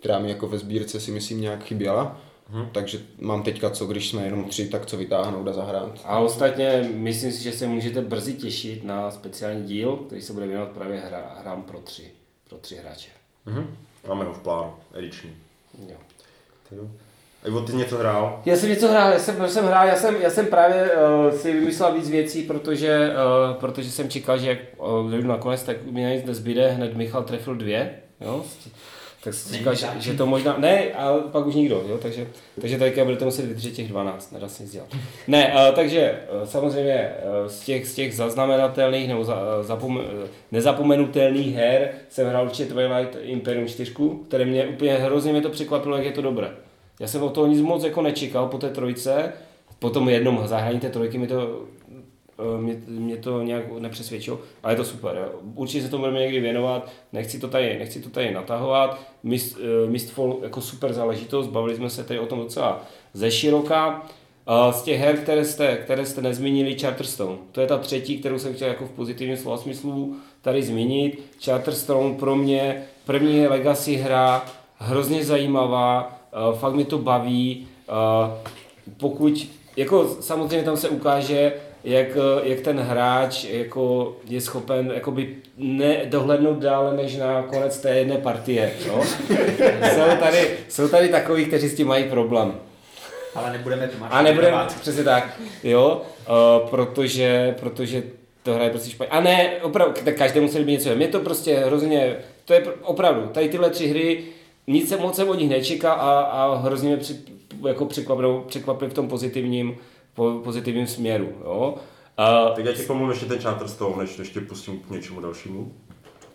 [0.00, 2.16] která mi jako ve sbírce si myslím nějak chyběla.
[2.52, 2.68] Hmm.
[2.72, 6.00] Takže mám teďka co, když jsme jenom tři, tak co vytáhnout a zahrát.
[6.04, 10.46] A ostatně myslím si, že se můžete brzy těšit na speciální díl, který se bude
[10.46, 12.10] věnovat právě hra, hrám pro tři,
[12.48, 13.08] pro tři hráče.
[13.46, 13.76] Mhm.
[14.08, 15.30] Máme ho v plánu, ediční.
[15.88, 15.96] Jo.
[17.44, 18.42] A Ivo, ty něco hrál?
[18.44, 21.38] Já jsem něco hrál, já jsem, já jsem hrál, já jsem, já jsem právě uh,
[21.38, 26.04] si vymyslel víc věcí, protože, uh, protože jsem čekal, že jak uh, nakonec, tak mi
[26.04, 28.44] na nic nezbyde, hned Michal trefil dvě, jo,
[29.24, 32.26] tak jsem říkal, že, že, to možná, ne, a pak už nikdo, jo, takže,
[32.60, 34.88] takže teďka budete muset vydržet těch 12, nedá se nic dělat.
[35.28, 37.10] Ne, uh, takže uh, samozřejmě
[37.42, 40.02] uh, z těch, z těch zaznamenatelných nebo za, uh, zapom, uh,
[40.52, 43.94] nezapomenutelných her jsem hrál určitě Twilight Imperium 4,
[44.28, 46.50] které mě úplně hrozně mě to překvapilo, jak je to dobré.
[47.00, 49.32] Já jsem od toho nic moc jako nečekal po té trojce,
[49.78, 51.81] po tom jednom zahrání té trojky mi to, eh,
[52.60, 55.16] mě, mě to nějak nepřesvědčilo, ale je to super.
[55.16, 55.38] Jo.
[55.54, 59.00] Určitě se tomu budeme někdy věnovat, nechci to tady, nechci to tady natahovat.
[59.22, 62.82] Mist, eh, Mistfall jako super záležitost, bavili jsme se tady o tom docela
[63.14, 64.02] ze široka.
[64.46, 67.36] A Z těch her, které jste, které jste nezmínili, Charterstone.
[67.52, 71.22] To je ta třetí, kterou jsem chtěl jako v pozitivním slova smyslu tady zmínit.
[71.44, 74.44] Charterstone pro mě první legacy hra,
[74.78, 77.68] hrozně zajímavá, eh, fakt mi to baví.
[77.88, 78.52] eh,
[78.96, 81.52] Pokud, jako samozřejmě tam se ukáže,
[81.84, 87.90] jak, eh, jak ten hráč jako je schopen jakoby nedohlednout dále než na konec té
[87.98, 88.72] jedné partie.
[88.88, 89.04] No?
[89.94, 92.54] jsou, tady, jsou tady takový, kteří s tím mají problém.
[93.34, 98.02] Ale nebudeme to A nebudeme, přesně tak, jo, uh, protože, protože
[98.42, 99.10] to hraje prostě špatně.
[99.10, 100.94] A ne, opravdu, tak každému se líbí něco.
[100.94, 104.24] Mě to prostě hrozně, to je pr- opravdu, tady tyhle tři hry,
[104.66, 107.16] nic se moc jsem od nich nečeká a, a hrozně mě při,
[107.68, 109.76] jako překvapili, překvapili v tom pozitivním,
[110.14, 111.74] po, pozitivním směru, jo.
[112.18, 115.72] Uh, Tak já ti pomluvím ještě ten Charterstone, než, než tě pustím k něčemu dalšímu.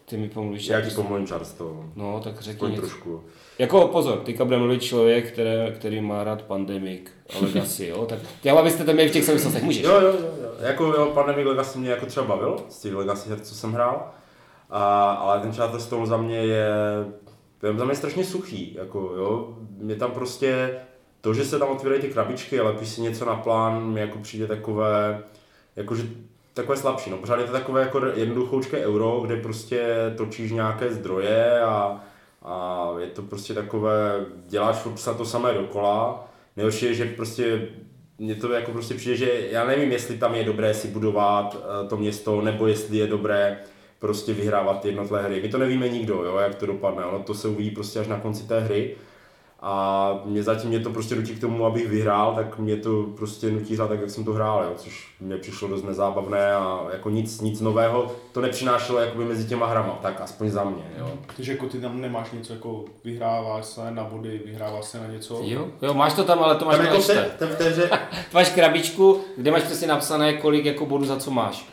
[0.05, 0.67] ty mi pomluvíš.
[0.67, 1.89] Já ti pomluvím Charterstone.
[1.95, 2.81] No, tak řekni něco.
[2.81, 3.23] trošku.
[3.59, 7.01] Jako pozor, teďka bude mluvit člověk, které, který má rád Pandemic
[7.35, 9.83] a Legacy, jo, tak já abyste to měli v těch souvislostech, můžeš.
[9.83, 10.13] Jo, jo, jo,
[10.43, 10.49] jo.
[10.59, 14.11] Jako jo, Pandemic Legacy mě jako třeba bavil, z těch Legacy her, co jsem hrál.
[14.69, 16.67] A, ale ten Charterstone za mě je,
[17.63, 19.57] je za mě strašně suchý, jako jo.
[19.77, 20.75] Mě tam prostě,
[21.27, 24.19] to, že se tam otvírají ty krabičky a lepí si něco na plán, mi jako
[24.19, 25.23] přijde takové,
[25.75, 26.03] jakože
[26.53, 27.09] takové slabší.
[27.09, 32.03] No, pořád je to takové jako jednoduchoučké euro, kde prostě točíš nějaké zdroje a,
[32.43, 36.27] a je to prostě takové, děláš furt to samé dokola.
[36.55, 37.67] Nejhorší je, že prostě
[38.17, 41.87] mně to jako prostě přijde, že já nevím, jestli tam je dobré si budovat eh,
[41.87, 43.59] to město, nebo jestli je dobré
[43.99, 45.41] prostě vyhrávat jednotlivé hry.
[45.41, 48.19] My to nevíme nikdo, jo, jak to dopadne, ono to se uvidí prostě až na
[48.19, 48.95] konci té hry.
[49.59, 53.51] A mě zatím mě to prostě nutí k tomu, abych vyhrál, tak mě to prostě
[53.51, 57.09] nutí hrát tak, jak jsem to hrál, jo, což mě přišlo dost nezábavné a jako
[57.09, 61.11] nic, nic nového to nepřinášelo jakoby mezi těma hrama, tak aspoň za mě, jo.
[61.35, 65.41] Takže jako ty tam nemáš něco jako vyhráváš se na body, vyhráváš se na něco.
[65.43, 67.31] Jo, jo, máš to tam, ale to máš Tam jako hře,
[68.33, 71.69] Máš krabičku, kde máš přesně napsané, kolik jako bodů za co máš.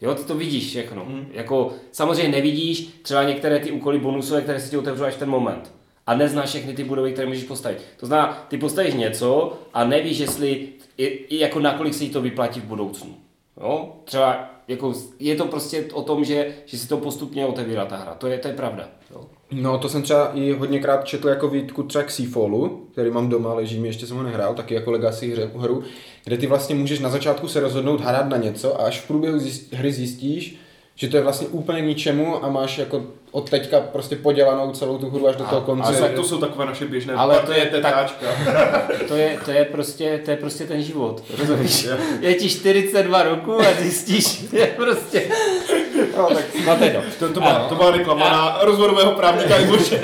[0.00, 1.04] Jo, ty to vidíš všechno.
[1.04, 1.26] Mm.
[1.32, 5.72] Jako, samozřejmě nevidíš třeba některé ty úkoly bonusové, které si ti otevřou až ten moment.
[6.06, 7.78] A neznáš všechny ty budovy, které můžeš postavit.
[7.96, 12.22] To znamená, ty postavíš něco a nevíš, jestli, i, i jako nakolik se jí to
[12.22, 13.14] vyplatí v budoucnu.
[13.60, 13.92] Jo?
[14.04, 18.14] Třeba jako, je to prostě o tom, že, že si to postupně otevírá ta hra.
[18.14, 18.88] To je, to je pravda.
[19.10, 19.26] Jo?
[19.52, 23.54] No to jsem třeba i hodněkrát četl jako výtku třeba k Seafallu, který mám doma,
[23.54, 25.82] leží mi, ještě jsem ho nehrál, taky jako legacy hře, hru,
[26.24, 29.38] kde ty vlastně můžeš na začátku se rozhodnout hrát na něco a až v průběhu
[29.38, 30.56] zjist, hry zjistíš,
[30.96, 34.98] že to je vlastně úplně k ničemu a máš jako od teďka prostě podělanou celou
[34.98, 35.88] tu hru až do toho konce.
[35.88, 38.26] Ale tak to jsou takové naše běžné Ale to je tak- tetáčka.
[39.08, 41.86] To je, to je, prostě, to je prostě ten život, rozumíš?
[42.20, 45.22] Je ti 42 roku a zjistíš, že prostě...
[46.16, 47.00] No, tak, no to je to.
[47.18, 50.00] To, to, byla, to byla reklama na rozvodového právníka Ivoše.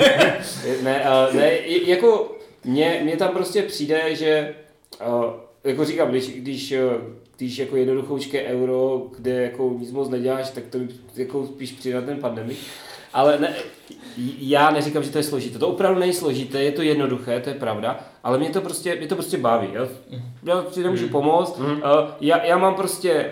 [0.83, 2.31] Ne, ne, i- jako
[2.63, 4.53] mně, mně tam prostě přijde, že
[5.63, 6.73] jako říkám, když, když,
[7.45, 10.77] když jako jednoduchoučké euro, kde jako nic moc neděláš, tak to
[11.15, 12.57] jako spíš přijde na ten pandemik.
[13.13, 13.55] Ale ne,
[14.39, 15.59] já neříkám, že to je složité.
[15.59, 19.07] To opravdu není složité, je to jednoduché, to je pravda, ale mě to prostě, mě
[19.07, 19.67] to prostě baví.
[19.73, 19.87] Jo?
[20.43, 21.59] Já si nemůžu pomoct.
[21.59, 21.73] Uh,
[22.21, 23.31] já, já mám prostě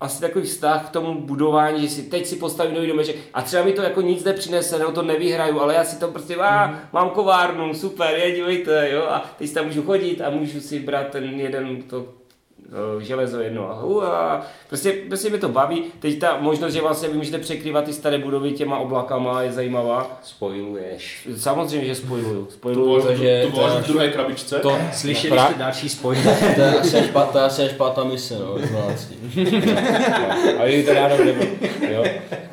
[0.00, 3.64] asi takový vztah k tomu budování, že si teď si postavím nový domeček a třeba
[3.64, 7.10] mi to jako nic nepřinese, nebo to nevyhraju, ale já si to prostě, a, mám
[7.10, 11.08] kovárnu, super, je, dívejte, jo, a teď si tam můžu chodit a můžu si brát
[11.08, 12.06] ten jeden to
[13.00, 15.84] železo jedno a, hu, a prostě, prostě mě to baví.
[15.98, 20.18] Teď ta možnost, že vlastně vy můžete překrývat ty staré budovy těma oblakama je zajímavá.
[20.22, 21.28] Spojuješ.
[21.36, 22.44] Samozřejmě, že spojuju.
[22.44, 24.58] To spojuju bylo, Takže to bylo to- v druhé krabičce.
[24.58, 26.36] To, Slyšeli jste další spoiler?
[26.54, 27.68] to je asi až pátá, asi
[28.04, 29.12] mise, no, 12.
[30.58, 31.42] a je to ráno nebo,
[31.90, 32.04] jo.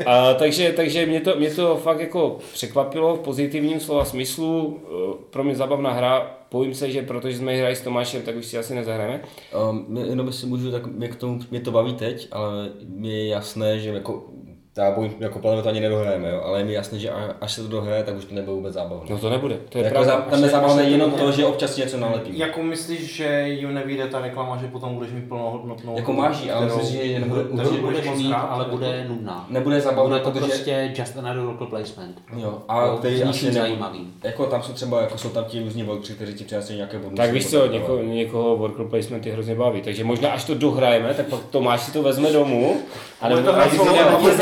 [0.05, 4.79] A, takže, takže mě, to, mě to fakt jako překvapilo v pozitivním slova smyslu.
[4.85, 6.37] Eh, Pro mě zábavná hra.
[6.53, 9.21] Bojím se, že protože jsme hráli s Tomášem, tak už si asi nezahrajeme.
[9.69, 13.27] Um, jenom jestli můžu, tak mě k tomu, mě to baví teď, ale mě je
[13.27, 14.29] jasné, že jako
[14.77, 17.51] já bojím, jako plně to ani nedohrajeme, jo, ale je mi jasné, že a- až
[17.53, 19.05] se to dohraje, tak už to nebude vůbec zábavné.
[19.09, 20.13] No to nebude, to je jako pravda.
[20.15, 22.35] za, tam je zábavné jenom to, že občas něco nalepím.
[22.35, 26.51] Jako myslíš, že jim nevyjde ta reklama, že potom budeš mít plnohodnotnou Jako máš ji,
[26.51, 29.45] ale kterou- myslím si, že nebude, takže nebude, Budeš moc mít, ale bude nudná.
[29.49, 32.21] nebude zábavné, Bude to protože prostě just another local placement.
[32.37, 34.13] jo, a Jo, teď s asi zajímavým.
[34.23, 37.15] jako tam jsou třeba, jako jsou tam ti různí volkři, kteří ti přinášejí nějaké bonusy.
[37.17, 40.43] Tak víš co, tak, něko, ale- někoho worker placement je hrozně baví, takže možná až
[40.43, 42.75] to dohrajeme, tak pak Tomáš si to vezme domů.
[43.23, 44.33] A nebo to hrát si solo, to- a bude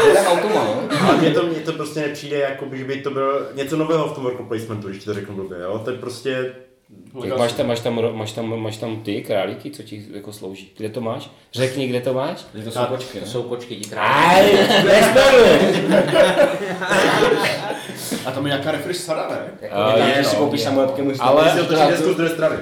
[0.00, 0.82] To je automa, no.
[1.06, 4.46] Ale mně to, prostě nepřijde, jako by, by to bylo něco nového v tom worker
[4.46, 5.78] placementu, když ti to řeknu blbě, jo?
[5.84, 6.52] To je prostě...
[7.20, 10.72] Tak máš tam, máš, tam, máš, tam, máš tam ty králíky, co ti jako slouží.
[10.76, 11.30] Kde to máš?
[11.52, 12.44] Řekni, kde to máš.
[12.64, 13.94] To jsou kočky, To jsou kočky, ti
[14.84, 15.48] nespojluj!
[18.26, 19.68] A tam je nějaká refresh sada, ne?
[19.68, 20.42] Tam, je, když si no.
[20.42, 22.56] koupíš samolepky, můžeš Ale- to, z druhé strany.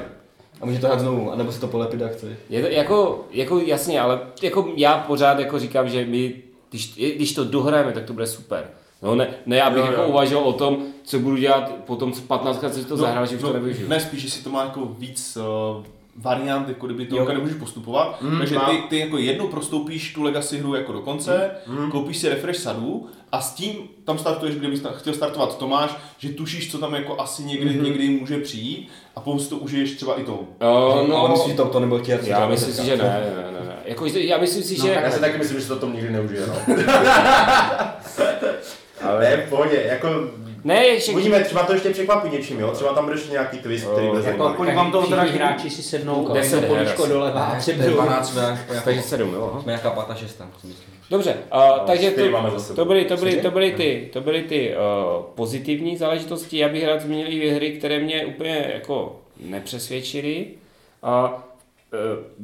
[0.64, 2.30] A můžeš to hrát znovu, anebo si to polepit, jak chceš.
[2.50, 6.34] Je to jako, jako jasně, ale jako já pořád jako říkám, že my,
[6.70, 8.64] když, když to dohrajeme, tak to bude super.
[9.02, 10.08] No ne, ne abych Jo, jako jo.
[10.08, 13.42] uvažoval o tom, co budu dělat potom, co 15 krát si to zahrál, že už
[13.42, 13.88] to nevyužiju.
[13.88, 15.38] Ne, spíš, že si to má jako víc
[15.76, 15.84] uh,
[16.16, 20.58] variant, jako kdyby to nemůžeš postupovat, mm, takže ty, ty jako jednou prostoupíš tu Legacy
[20.58, 21.90] hru jako do konce, mm.
[21.90, 23.72] koupíš si refresh sadu a s tím
[24.04, 27.84] tam startuješ, kdyby chtěl startovat Tomáš, že tušíš, co tam jako asi někdy, mm.
[27.84, 30.32] někdy může přijít a potom to užiješ třeba i tou.
[30.32, 33.04] Uh, no, ale myslím, že to, to nebyl těr, Já myslím si, že ne,
[33.36, 33.76] ne, ne, ne.
[33.84, 34.90] Jako, já myslím si, No, že...
[35.02, 36.54] já si taky myslím, že se to tom nikdy neužije, no.
[39.02, 40.08] Ale v pohodě, jako
[40.64, 41.12] Ne, ještě...
[41.12, 42.70] Uvidíme, třeba to ještě překvapí něčím, jo?
[42.72, 44.56] Třeba tam bude ještě nějaký twist, který bude Jako zajímavý.
[44.56, 47.12] kolik vám toho teda hráči si sednou, her políčko asi.
[47.12, 47.92] doleva a přeberou.
[47.92, 49.48] 12 jsme jako, Takže sedm, jo?
[49.52, 49.62] aha.
[49.62, 50.48] jsme nějaká pátá, šestá.
[51.10, 52.30] Dobře, uh, takže čtyři
[52.68, 56.58] to, to, byly, to, byly, to byly ty, to byly ty uh, pozitivní záležitosti.
[56.58, 60.46] Já bych rád zmínil i hry, které mě úplně jako nepřesvědčily.
[61.02, 61.30] Uh,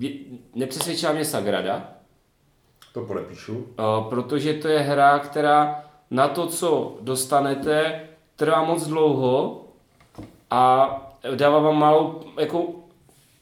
[0.02, 0.10] uh,
[0.54, 1.88] nepřesvědčila mě Sagrada,
[2.94, 3.54] To podepíšu.
[3.56, 3.64] uh,
[4.08, 8.00] protože to je hra, která na to, co dostanete,
[8.40, 9.64] trvá moc dlouho
[10.50, 10.90] a
[11.34, 12.68] dává vám malou, jako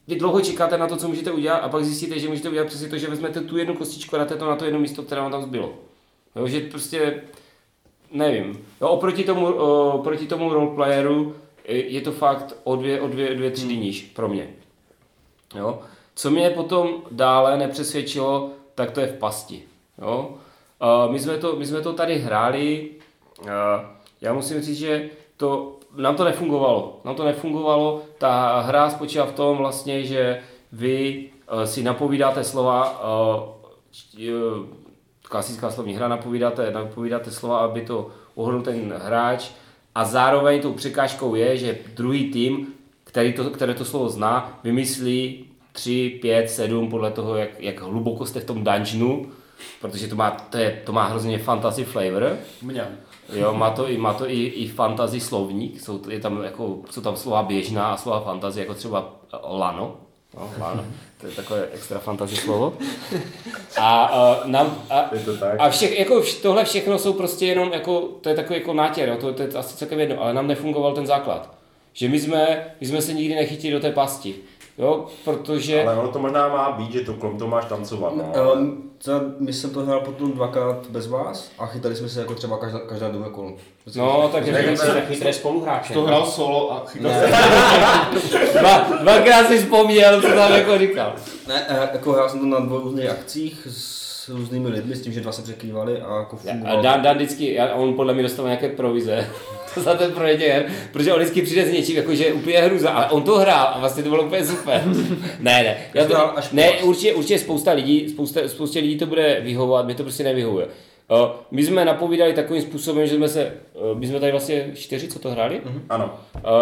[0.09, 2.89] vy dlouho čekáte na to, co můžete udělat a pak zjistíte, že můžete udělat přesně
[2.89, 5.31] to, že vezmete tu jednu kostičku a dáte to na to jedno místo, které vám
[5.31, 5.73] tam zbylo.
[6.37, 7.23] Jo, že prostě,
[8.13, 11.35] nevím, jo, oproti tomu, o, oproti tomu roleplayeru
[11.65, 14.49] e, je to fakt o dvě, o dvě, dvě třídy níž pro mě.
[15.55, 15.83] Jo.
[16.15, 19.63] Co mě potom dále nepřesvědčilo, tak to je v pasti.
[20.03, 20.31] Jo.
[20.83, 22.91] Uh, my, jsme to, my jsme to tady hráli,
[23.41, 23.49] uh,
[24.21, 27.01] já musím říct, že to, nám to nefungovalo.
[27.05, 30.41] Nám to nefungovalo, ta hra spočívá v tom vlastně, že
[30.73, 33.01] vy uh, si napovídáte slova,
[34.15, 34.67] uh, uh,
[35.23, 39.51] klasická slovní hra, napovídáte, napovídáte slova, aby to uhodl ten hráč
[39.95, 45.47] a zároveň tou překážkou je, že druhý tým, který to, které to slovo zná, vymyslí
[45.73, 49.27] 3, 5, 7 podle toho, jak, jak hluboko jste v tom dungeonu,
[49.81, 52.37] protože to má, to, je, to má hrozně fantasy flavor.
[52.63, 52.87] Mňam.
[53.33, 57.01] Jo, má to, i, má to i, i fantasy slovník, jsou, je tam jako, jsou
[57.01, 59.97] tam slova běžná a slova fantasy, jako třeba eh, lano.
[60.37, 60.85] No, lano.
[61.21, 62.73] To je takové extra fantasy slovo.
[63.81, 64.11] A,
[64.41, 65.55] uh, nám, a, Je to tak.
[65.59, 69.09] a všech, jako vš, tohle všechno jsou prostě jenom, jako, to je takový jako nátěr,
[69.09, 71.55] jo, to, to je asi celkem jedno, ale nám nefungoval ten základ.
[71.93, 74.35] Že my jsme, my jsme se nikdy nechytili do té pasti.
[74.79, 75.85] Jo, protože...
[75.85, 78.53] Ale ono to možná má být, že to krom toho máš tancovat, no.
[78.55, 82.35] Um, třeba, my jsem to hrál potom dvakrát bez vás a chytali jsme se jako
[82.35, 83.53] třeba každá, každá druhé kolo.
[83.97, 85.95] No, takže Takže jsme jsme chytré spoluhráče.
[85.95, 88.59] To hrál solo a chytal se.
[88.61, 91.13] dva, dvakrát si vzpomněl, co tam jako říkal.
[91.49, 95.13] Ne, eh, jako hrál jsem to na dvou různých akcích s různými lidmi, s tím,
[95.13, 96.83] že dva se překrývali a jako A fungovalo.
[96.83, 99.27] Dan, Dan vždycky, on podle mě dostal nějaké provize
[99.77, 102.91] za ten projekt her, protože on vždycky přijde s něčím, jako že je úplně hruza,
[102.91, 104.83] ale on to hrál a vlastně to bylo úplně super.
[105.41, 109.87] ne, ne, já to, ne určitě, určitě spousta lidí, spousta, spoustě lidí to bude vyhovovat,
[109.87, 110.67] mě to prostě nevyhovuje.
[111.11, 113.53] Uh, my jsme napovídali takovým způsobem, že jsme se,
[113.93, 116.15] uh, my jsme tady vlastně čtyři, co to hráli, Ano.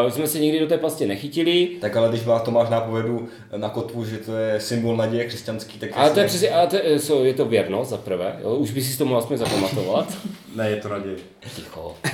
[0.04, 3.68] uh, jsme se nikdy do té pastě nechytili, Tak ale když má Tomáš nápovědu na
[3.68, 6.98] kotvu, že to je symbol naděje křesťanský, tak ale to je přesně, ale to, je-
[6.98, 8.54] so, je to věrnost za prvé, jo?
[8.54, 10.08] už by si to mohl aspoň zapamatovat.
[10.56, 11.16] Ne, je to naděje.
[11.56, 11.94] Ticho.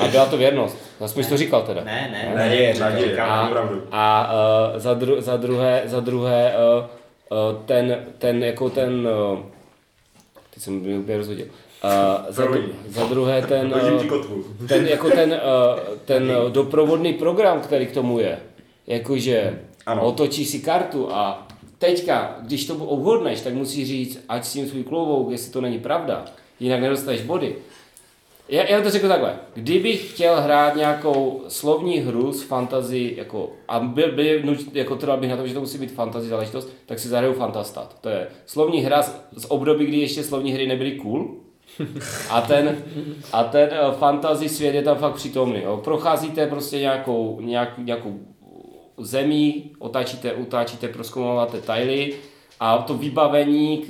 [0.00, 0.76] A byla to věrnost.
[1.00, 1.84] Aspoň jsi to říkal teda.
[1.84, 3.16] Ne, ne, Naděje, říkal, naděje,
[3.50, 3.82] pravdu.
[3.92, 4.32] A
[4.72, 6.84] uh, za, dru, za druhé, za druhé uh,
[7.54, 9.38] uh, ten, ten, jako ten, uh,
[10.58, 11.46] teď jsem mi úplně rozhodil.
[11.84, 11.90] Uh,
[12.34, 13.74] za, dru, za druhé ten,
[14.08, 14.44] kotvu.
[14.68, 18.38] ten, jako ten, uh, ten doprovodný program, který k tomu je.
[18.86, 20.02] Jakože Ano.
[20.02, 21.48] otočíš si kartu a
[21.78, 25.78] teďka, když to obhodneš, tak musíš říct, ať s tím svůj kloubou, jestli to není
[25.78, 26.24] pravda,
[26.60, 27.54] jinak nedostaneš body.
[28.48, 29.36] Já, já to řeknu takhle.
[29.54, 34.08] Kdybych chtěl hrát nějakou slovní hru s fantasy, jako, a byl,
[34.42, 37.34] nuč- jako trval bych na tom, že to musí být fantasy záležitost, tak si zahraju
[37.34, 37.96] Fantastat.
[38.00, 41.34] To je slovní hra z, z období, kdy ještě slovní hry nebyly cool.
[42.30, 42.82] A ten,
[43.32, 45.62] a ten eh, fantasy svět je tam fakt přítomný.
[45.62, 45.80] Jo.
[45.84, 48.18] Procházíte prostě nějakou, nějak, nějakou
[48.98, 52.14] zemí, otáčíte, utáčíte, proskoumáváte tajly
[52.60, 53.84] a to vybavení,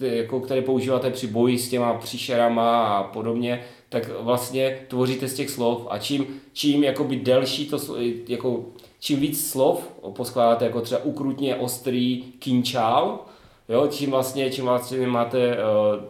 [0.00, 5.50] jako, které používáte při boji s těma příšerama a podobně, tak vlastně tvoříte z těch
[5.50, 7.78] slov a čím, čím jakoby delší to,
[8.28, 8.64] jako,
[9.00, 13.18] čím víc slov poskládáte, jako třeba ukrutně ostrý kinčál,
[13.68, 16.04] jo, čím vlastně, čím vlastně máte uh,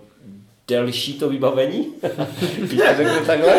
[0.68, 1.86] delší to vybavení,
[2.58, 3.54] když to řeknu takhle,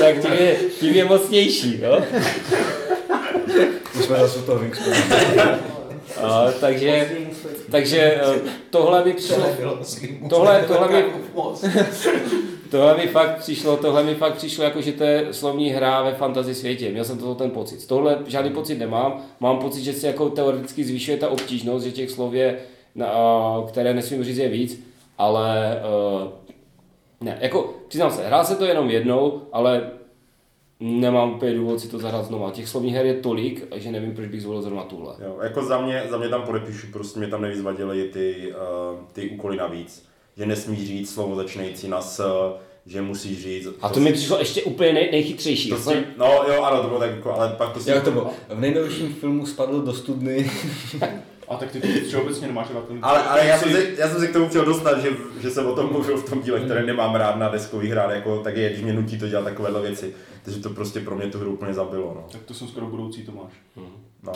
[0.00, 2.02] tak tím je, tím je mocnější, jo.
[3.96, 4.60] My jsme zase u toho.
[6.22, 7.10] A, takže,
[7.70, 8.40] takže eh,
[8.70, 9.46] tohle mi přišlo,
[10.28, 11.04] tohle, tohle mi,
[12.70, 16.14] tohle mi fakt přišlo, tohle mi fakt přišlo jako, že to je slovní hra ve
[16.14, 16.90] fantasy světě.
[16.90, 17.86] Měl jsem to ten pocit.
[17.86, 19.22] Tohle žádný pocit nemám.
[19.40, 22.58] Mám pocit, že se jako teoreticky zvyšuje ta obtížnost, že těch slov je,
[22.94, 23.08] na,
[23.68, 24.84] které nesmím říct je víc,
[25.18, 25.80] ale
[26.22, 26.28] uh,
[27.20, 29.90] ne, jako přiznám se, hrál se to jenom jednou, ale
[30.80, 32.50] nemám úplně důvod si to zahrát znova.
[32.50, 35.14] Těch slovních her je tolik, že nevím, proč bych zvolil zrovna tuhle.
[35.24, 38.98] Jo, jako za mě, za mě tam podepíšu, prostě mě tam nejvíc vadily ty, uh,
[39.12, 40.08] ty úkoly navíc.
[40.38, 42.24] Že nesmíš říct slovo začínající na s,
[42.86, 43.68] že musíš říct...
[43.82, 45.70] A to mi přišlo ještě úplně nej, nejchytřejší.
[45.70, 47.90] to To si, no jo, ano, to bylo tak jako, ale pak to si...
[47.90, 48.30] Jak to bylo?
[48.48, 50.50] V nejnovějším filmu spadl do studny.
[51.48, 52.84] A tak ty ty všeobecně nemáš rád.
[53.02, 55.08] Ale, ale já, jsem si, já jsem si k tomu chtěl dostat, že,
[55.40, 58.38] že jsem o tom mluvil v tom díle, které nemám rád na deskových hrách, jako,
[58.38, 60.14] tak je, když mě nutí to dělat takovéhle věci.
[60.42, 62.12] Takže to prostě pro mě tu hru úplně zabilo.
[62.14, 62.24] No.
[62.32, 63.52] Tak to jsem skoro budoucí Tomáš.
[64.22, 64.32] No.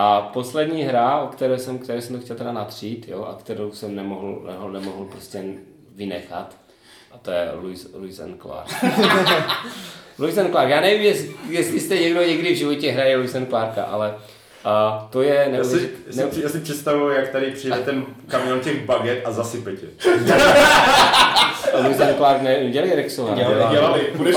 [0.00, 3.72] A poslední hra, o které jsem, které jsem to chtěl teda natřít, jo, a kterou
[3.72, 5.44] jsem nemohl, nemohl, nemohl prostě
[5.94, 6.56] vynechat,
[7.12, 8.68] a to je Louis, Louis and Clark.
[10.18, 13.48] Louis and Clark, já nevím, jestli, jestli jste někdo někdy v životě hraje Louis and
[13.48, 14.14] Clarka, ale
[14.68, 18.04] a to je Já si, neuvěřit, já, si, já si představuju, jak tady přijde ten
[18.28, 19.86] kamion těch baget a zasype tě.
[21.82, 23.34] Louis and Clark ne, nedělají Rexova.
[23.34, 23.72] Dělá.
[23.72, 24.36] Dělali, budeš,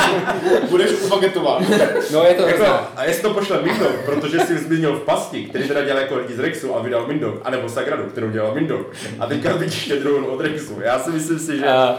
[0.70, 1.66] budeš ubagetován.
[2.12, 2.64] No je to Jako,
[2.96, 6.34] a jestli to pošle Mindok, protože si zmínil v pasti, který teda dělal jako lidi
[6.34, 8.92] z Rexu a vydal Mindok, anebo Sagradu, kterou dělal Mindok.
[9.20, 10.78] A teďka vidíš štědrou od Rexu.
[10.80, 11.66] Já si myslím si, že...
[11.66, 11.98] A, a,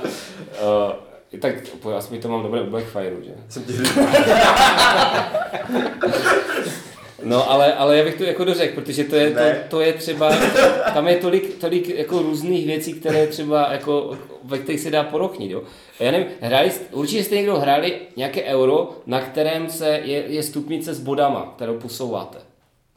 [1.39, 3.31] tak po- aspoň to mám dobré u Blackfireu, že?
[3.49, 3.73] Jsem ti
[7.23, 10.31] No, ale, ale já bych to jako dořekl, protože to je, to, to je třeba,
[10.93, 15.51] tam je tolik, tolik jako různých věcí, které třeba jako, ve kterých se dá porochnit,
[15.51, 15.63] jo.
[15.99, 20.93] Já nevím, hráli, určitě jste někdo hráli nějaké euro, na kterém se je, je stupnice
[20.93, 22.37] s bodama, kterou posouváte.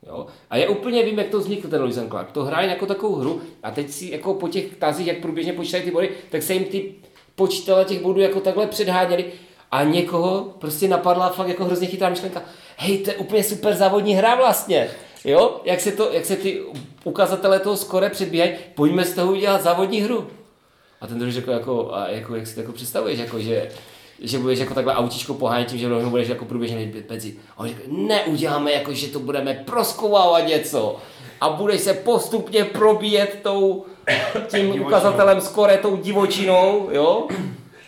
[0.06, 0.26] Jo?
[0.50, 2.32] A já úplně vím, jak to vznikl ten Lewis Clark.
[2.32, 5.84] To hrají jako takovou hru a teď si jako po těch tazích, jak průběžně počítají
[5.84, 6.94] ty body, tak se jim ty
[7.34, 9.24] počítele těch bodů jako takhle předháněli
[9.70, 12.42] a někoho prostě napadla fakt jako hrozně chytrá myšlenka.
[12.76, 14.88] Hej, to je úplně super závodní hra vlastně.
[15.24, 16.62] Jo, jak se, to, jak se ty
[17.04, 20.26] ukazatele toho skore předbíhají, pojďme z toho udělat závodní hru.
[21.00, 23.68] A ten druhý řekl, jako, a jako, jak si to jako představuješ, jako, že,
[24.20, 27.34] že budeš jako takhle autíčko pohánět tím, že rovnou budeš jako průběžně benzín.
[27.56, 30.96] A on řekl, ne, uděláme jako, že to budeme proskoumávat něco
[31.40, 33.84] a budeš se postupně probíjet tou,
[34.48, 37.28] tím ukazatelem skore, tou divočinou, jo?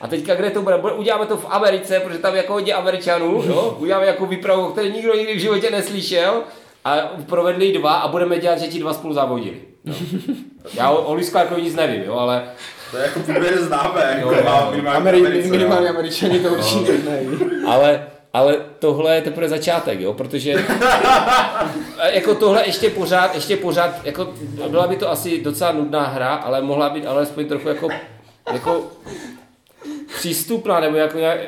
[0.01, 0.76] A teďka kde to bude?
[0.76, 3.76] Uděláme to v Americe, protože tam je jako hodně Američanů, jo?
[3.80, 6.42] Uděláme jako výpravu, o které nikdo nikdy v životě neslyšel
[6.84, 6.96] a
[7.26, 9.57] provedli dva a budeme dělat, že ti dva spolu závodili.
[9.84, 9.94] Jo?
[10.74, 12.42] Já o, o Luis Clarkovi nic nevím, jo, ale
[12.90, 14.68] to je jako poměrně známé, jako Jo, má jo.
[14.70, 15.53] minimálně Ameri- Americe, jo.
[15.55, 17.38] minimálně američani to určitě neví.
[17.66, 20.51] ale, ale tohle je teprve začátek, jo, protože
[22.12, 24.28] jako tohle ještě pořád, ještě pořád, jako
[24.68, 27.88] byla by to asi docela nudná hra, ale mohla být alespoň trochu jako,
[28.53, 28.86] jako
[30.19, 31.41] přístupná, nebo jako nějak,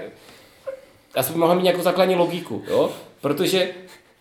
[1.14, 2.90] aspoň mohla mít nějakou základní logiku, jo,
[3.20, 3.70] protože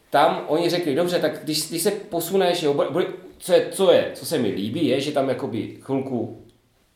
[0.10, 3.06] tam oni řekli, dobře, tak když, když se posuneš, jo, bude,
[3.38, 6.46] co, je, co je, co se mi líbí, je, že tam jakoby chvilku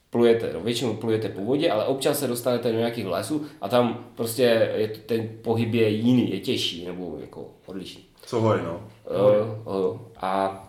[0.09, 4.05] plujete, no, většinou plujete po vodě, ale občas se dostanete do nějakých lesů a tam
[4.15, 8.03] prostě je, ten pohyb je jiný, je těžší nebo jako odlišný.
[8.25, 8.89] Co hory, no.
[9.65, 10.63] Uh, uh, a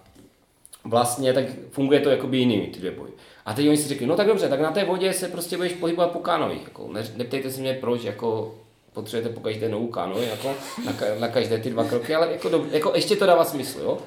[0.85, 3.13] vlastně tak funguje to jakoby jinými ty dvě boji.
[3.47, 5.73] A teď oni si řekli, no tak dobře, tak na té vodě se prostě budeš
[5.73, 6.63] pohybovat po kánovích.
[6.65, 8.55] Jako, ne, neptejte se mě proč, jako
[8.93, 10.49] potřebujete po každé novou kánovi, jako
[10.85, 13.81] na, ka- na, každé ty dva kroky, ale jako, dob, jako ještě to dává smysl,
[13.83, 13.99] jo.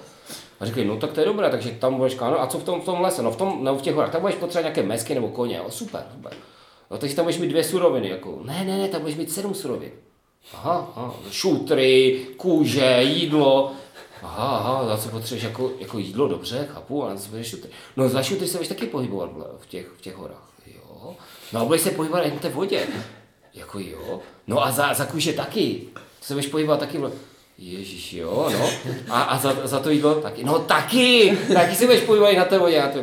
[0.60, 2.42] A řekli, no tak to je dobré, takže tam budeš káno.
[2.42, 3.22] A co v tom, v tom lese?
[3.22, 5.66] No v tom, no v těch horách, tam budeš potřebovat nějaké mesky nebo koně, jo,
[5.70, 6.32] super, super.
[6.92, 9.54] No takže tam budeš mít dvě suroviny, jako, ne, ne, ne, tam budeš mít sedm
[9.54, 9.92] surovin.
[10.54, 13.72] Aha, aha, šutry, kůže, jídlo.
[14.28, 17.70] Aha, aha, za co potřebuješ jako, jako jídlo, dobře, chápu, ale za co potřebuješ šutry.
[17.98, 21.16] No za šutry se budeš taky pohybovat v těch, v těch horách, jo.
[21.54, 22.88] No a budeš se pohybovat jen v té vodě.
[23.54, 24.20] Jako jo.
[24.48, 25.82] No a za, za kůže taky.
[26.22, 27.02] Se budeš pohybovat taky.
[27.58, 28.70] Ježíš, jo, no.
[29.10, 30.44] A, a za, za to jídlo taky.
[30.44, 32.82] No taky, taky se budeš pohybovat i na té vodě.
[32.82, 33.00] A to,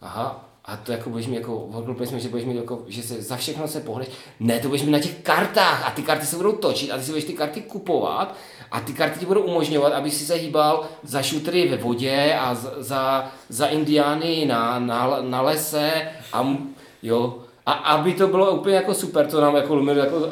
[0.00, 3.22] aha, a to jako budeš mít jako, odklopili jsme, že budeš mít jako, že se
[3.22, 4.08] za všechno se pohneš.
[4.40, 7.02] Ne, to budeš mít na těch kartách a ty karty se budou točit a ty
[7.02, 8.34] si budeš ty karty kupovat
[8.70, 12.54] a ty karty ti budou umožňovat, aby si se hýbal za šutry ve vodě a
[12.78, 16.56] za, za, indiány na, na, na lese a
[17.02, 17.38] jo.
[17.66, 20.28] A aby to bylo úplně jako super, to nám jako Lumir jako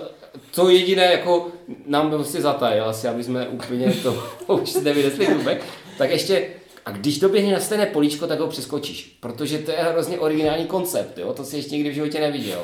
[0.55, 1.49] to jediné jako
[1.87, 4.25] nám prostě zatajil asi, aby jsme úplně to
[4.55, 5.65] už nevynesli zubek,
[5.99, 6.47] tak ještě
[6.87, 11.19] a když doběhne na stejné políčko, tak ho přeskočíš, protože to je hrozně originální koncept,
[11.19, 11.33] jo?
[11.33, 12.63] to si ještě nikdy v životě neviděl.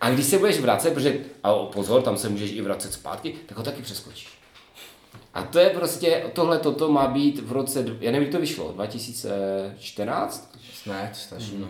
[0.00, 3.58] A když se budeš vracet, protože, a pozor, tam se můžeš i vracet zpátky, tak
[3.58, 4.28] ho taky přeskočíš.
[5.34, 8.72] A to je prostě, tohle toto má být v roce, já nevím, kdy to vyšlo,
[8.72, 10.52] 2014?
[10.86, 11.56] Ne, to stačí.
[11.58, 11.68] No.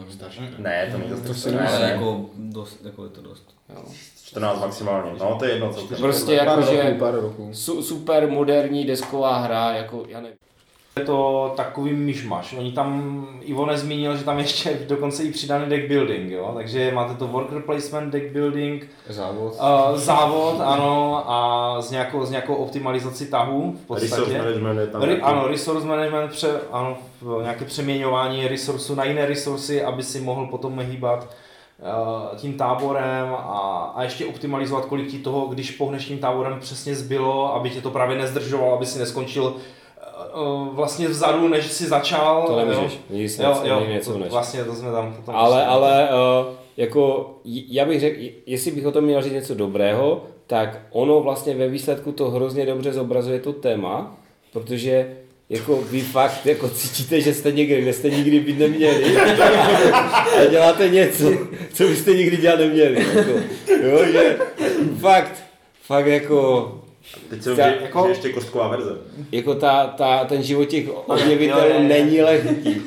[0.59, 1.89] Ne, to není To si Ale myslím.
[1.89, 3.55] jako, dost, jako je to dost.
[3.75, 3.85] Jo.
[4.25, 5.13] 14 maximálně.
[5.21, 7.15] No, to je jedno, co Prostě Pár jako, že pár
[7.83, 10.39] super moderní desková hra, jako, já nevím.
[10.99, 12.53] Je to takový myšmaš.
[12.59, 16.53] Oni tam, Ivo nezmínil, že tam ještě dokonce i přidaný deck building, jo?
[16.57, 19.53] takže máte to worker placement, deck building, Závod.
[19.53, 24.39] uh, závod, ano, a s nějakou, s nějakou optimalizací tahů v Resource podstatě.
[24.39, 26.97] management je tam Re, ano, resource management, pře, ano,
[27.43, 31.29] nějaké přeměňování resursu na jiné resursy, aby si mohl potom hýbat
[31.81, 36.95] uh, tím táborem a, a ještě optimalizovat, kolik ti toho, když pohneš tím táborem přesně
[36.95, 39.55] zbylo, aby tě to právě nezdržovalo, aby si neskončil
[40.35, 42.45] uh, vlastně vzadu, než si začal.
[42.47, 42.99] To nemůžeš,
[43.33, 44.31] si Jo, jo, něco než.
[44.31, 48.17] vlastně to jsme tam potom Ale, ještě- ale uh, jako, já bych řekl,
[48.47, 52.67] jestli bych o tom měl říct něco dobrého, tak ono vlastně ve výsledku to hrozně
[52.67, 54.17] dobře zobrazuje to téma,
[54.53, 55.17] protože
[55.51, 59.17] jako vy fakt jako cítíte, že jste někde, kde jste nikdy být neměli
[60.39, 61.33] a děláte něco,
[61.75, 63.07] co byste nikdy dělat neměli.
[63.17, 63.31] Jako,
[63.83, 64.37] jo, že
[65.01, 65.43] fakt,
[65.83, 66.73] fakt jako,
[67.31, 68.97] Teď jsem Ta- že, jako- že ještě kostková verze.
[69.33, 72.83] jako ta, ta, ten život těch objevitelů není lehký.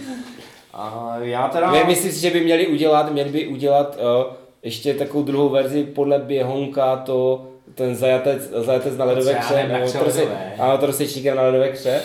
[0.74, 1.72] a já teda...
[1.72, 3.98] Ne, myslím si, že by měli udělat, měli by udělat
[4.28, 10.78] uh, ještě takovou druhou verzi podle běhonka, to ten zajatec, zajatec na ledové kře, nebo
[10.78, 12.02] trosečníkem na ledové kře.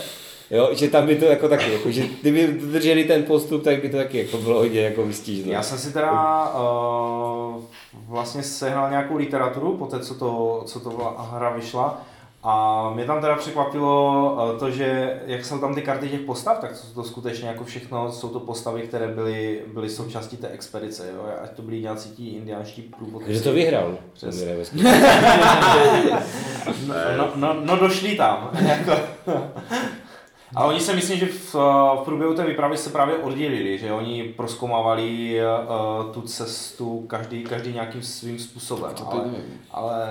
[0.51, 3.89] Jo, že tam by to jako taky, jako, že kdyby dodrželi ten postup, tak by
[3.89, 5.53] to taky jako bylo hodně jako vystížné.
[5.53, 6.13] Já jsem si teda
[6.55, 7.63] uh,
[8.09, 12.03] vlastně sehnal nějakou literaturu po té, co to, co to hra vyšla.
[12.43, 16.59] A mě tam teda překvapilo uh, to, že jak jsou tam ty karty těch postav,
[16.59, 21.09] tak jsou to skutečně jako všechno, jsou to postavy, které byly, byly součástí té expedice,
[21.15, 21.25] jo?
[21.43, 23.31] ať to byli nějací ti indiánští průvodci.
[23.31, 23.99] Kdo to vyhrál?
[24.13, 24.45] Přes.
[24.45, 24.75] Přes.
[26.87, 28.51] No, no, no, no došli tam.
[28.67, 28.93] jako.
[30.57, 34.23] A oni se myslím, že v, v průběhu té výpravy se právě oddělili, že oni
[34.37, 35.41] proskoumávali
[36.07, 39.25] uh, tu cestu každý, každý nějakým svým způsobem, ale,
[39.71, 40.07] ale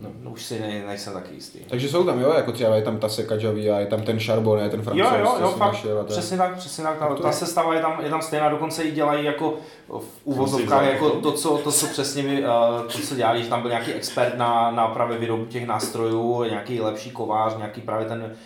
[0.00, 1.58] no, no, už si ne, nejsem taky jistý.
[1.68, 4.70] Takže jsou tam, jo, jako třeba je tam ta Sekajaví a je tam ten Charbonnet,
[4.70, 6.98] ten Jo, francouz, jo, jo, si fakt, našel a to je- přesně tak, přesně tak,
[6.98, 9.54] ta, to ta je- sestava je tam, je tam stejná, dokonce i dělají jako
[9.88, 12.46] v uvozovkách jako to, co, to, co přesně uh,
[12.92, 16.80] to, co dělali, že tam byl nějaký expert na, na právě výrobu těch nástrojů, nějaký
[16.80, 18.36] lepší kovář, nějaký právě ten,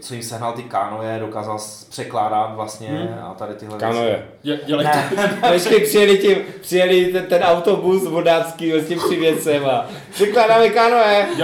[0.00, 1.58] co jim sehnal ty kánoje, dokázal
[1.90, 3.18] překládat vlastně Hmm.
[3.22, 4.24] a tady tyhle Kanoje.
[4.44, 4.88] Dě- Dělají
[5.52, 10.68] Počkej, přijeli, tím, přijeli ten, ten autobus vodácký s tím přivěcem a překládáme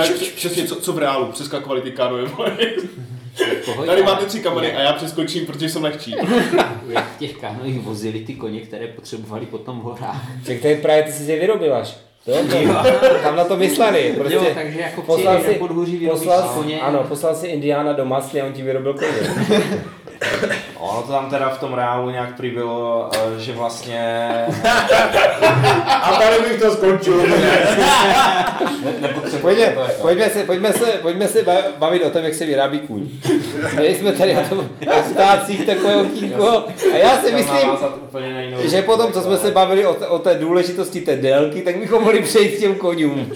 [0.03, 1.91] přes- přesně co, co v reálu, přeskakovali ty.
[3.65, 6.17] Pohodě, Tady máte tři kameny a já přeskočím, protože jsem lehčí.
[6.89, 10.23] Jak v těch kanojích vozili ty koně, které potřebovali potom v horách.
[10.47, 11.97] Ček, tady právě ty si je vyrobil až.
[12.29, 14.15] To, to, tam na to mysleli.
[14.19, 15.61] Prostě jo, takže jako poslal si,
[16.09, 16.81] poslal, si koně.
[16.81, 19.13] ano, poslal si Indiana do masly a on ti vyrobil koně.
[20.79, 24.31] Ono to tam teda v tom reálu nějak prý bylo, uh, že vlastně
[25.87, 27.23] A tady bych to skončil.
[29.41, 33.09] Pojďme, pojďme, se, pojďme, se, pojďme se ba- bavit o tom, jak se vyrábí kůň.
[33.73, 34.69] Měli jsme tady na tom
[35.13, 37.69] stácích takové okýnko a já si myslím,
[38.71, 42.03] že potom, co jsme se bavili o, t- o té důležitosti té délky, tak bychom
[42.03, 43.21] mohli přejít k těm koňům.
[43.21, 43.27] Uh,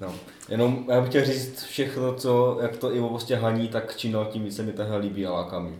[0.00, 0.14] no.
[0.48, 4.28] Jenom já bych chtěl říct všechno, co, jak to Ivo prostě haní, tak čím dál
[4.30, 5.72] tím více mi ta hra líbí a láká mě.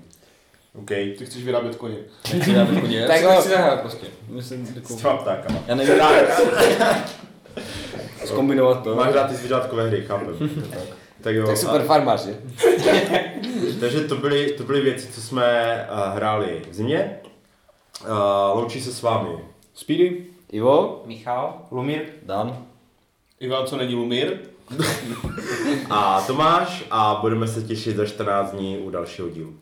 [0.79, 0.89] OK.
[0.89, 1.97] Ty chceš vyrábět koně.
[2.35, 4.07] Nechci dát koně, já Tak si nechci zahrát prostě.
[4.29, 5.59] Myslím, S těma ptákama.
[5.67, 5.95] já nevím,
[8.25, 8.95] zkombinovat to.
[8.95, 10.37] Máš rád ty zvířátkové hry, chápem.
[11.21, 11.47] tak jo.
[11.47, 12.37] Tak super farmář, že?
[13.81, 15.45] Takže to byly, to byly věci, co jsme
[15.93, 17.17] uh, hráli v zimě.
[18.03, 19.29] Uh, loučí se s vámi.
[19.75, 20.27] Speedy?
[20.53, 21.03] Ivo?
[21.07, 21.63] Michal?
[21.71, 22.67] Lumír, Dan?
[23.41, 24.39] Ivan, co není Lumír?
[25.91, 29.55] A Tomáš a budeme se těšit za 14 dní u dalšího dílu.